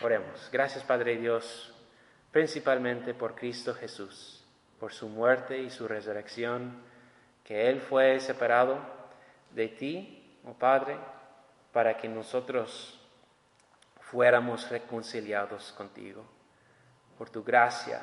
Oremos. 0.00 0.48
Gracias 0.52 0.84
Padre 0.84 1.16
Dios, 1.16 1.72
principalmente 2.30 3.14
por 3.14 3.34
Cristo 3.34 3.74
Jesús, 3.74 4.44
por 4.78 4.92
su 4.92 5.08
muerte 5.08 5.58
y 5.58 5.70
su 5.70 5.88
resurrección, 5.88 6.82
que 7.42 7.68
Él 7.68 7.80
fue 7.80 8.20
separado 8.20 8.78
de 9.50 9.68
ti, 9.68 10.38
oh 10.44 10.52
Padre, 10.52 10.98
para 11.72 11.96
que 11.96 12.08
nosotros 12.08 13.00
fuéramos 14.00 14.70
reconciliados 14.70 15.72
contigo. 15.72 16.24
Por 17.16 17.30
tu 17.30 17.42
gracia, 17.42 18.02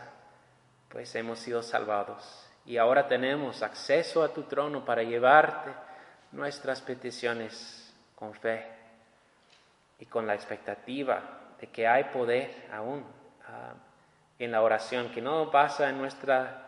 pues 0.89 1.13
hemos 1.15 1.39
sido 1.39 1.61
salvados 1.61 2.47
y 2.65 2.77
ahora 2.77 3.07
tenemos 3.07 3.61
acceso 3.61 4.23
a 4.23 4.33
tu 4.33 4.43
trono 4.43 4.83
para 4.83 5.03
llevarte 5.03 5.71
nuestras 6.31 6.81
peticiones 6.81 7.93
con 8.15 8.33
fe 8.33 8.65
y 9.99 10.05
con 10.05 10.25
la 10.25 10.33
expectativa 10.33 11.55
de 11.59 11.67
que 11.67 11.87
hay 11.87 12.05
poder 12.05 12.67
aún 12.71 13.05
ah, 13.47 13.73
en 14.37 14.51
la 14.51 14.61
oración, 14.61 15.09
que 15.11 15.21
no 15.21 15.49
pasa 15.49 15.89
en 15.89 15.97
nuestra 15.97 16.61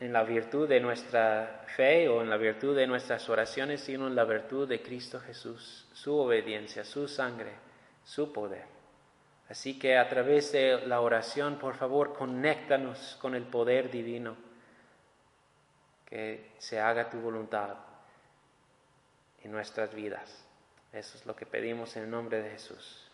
en 0.00 0.12
la 0.12 0.22
virtud 0.22 0.68
de 0.68 0.78
nuestra 0.78 1.64
fe 1.74 2.08
o 2.08 2.22
en 2.22 2.30
la 2.30 2.36
virtud 2.36 2.76
de 2.76 2.86
nuestras 2.86 3.28
oraciones, 3.28 3.80
sino 3.80 4.06
en 4.06 4.14
la 4.14 4.24
virtud 4.24 4.68
de 4.68 4.80
Cristo 4.80 5.18
Jesús, 5.20 5.88
su 5.92 6.16
obediencia, 6.16 6.84
su 6.84 7.08
sangre, 7.08 7.52
su 8.04 8.32
poder. 8.32 8.77
Así 9.48 9.78
que 9.78 9.96
a 9.96 10.08
través 10.08 10.52
de 10.52 10.86
la 10.86 11.00
oración, 11.00 11.58
por 11.58 11.74
favor, 11.74 12.14
conéctanos 12.14 13.16
con 13.20 13.34
el 13.34 13.44
poder 13.44 13.90
divino 13.90 14.36
que 16.04 16.52
se 16.58 16.80
haga 16.80 17.08
tu 17.08 17.18
voluntad 17.18 17.76
en 19.42 19.52
nuestras 19.52 19.94
vidas. 19.94 20.44
Eso 20.92 21.16
es 21.16 21.26
lo 21.26 21.34
que 21.34 21.46
pedimos 21.46 21.96
en 21.96 22.04
el 22.04 22.10
nombre 22.10 22.42
de 22.42 22.50
Jesús. 22.50 23.07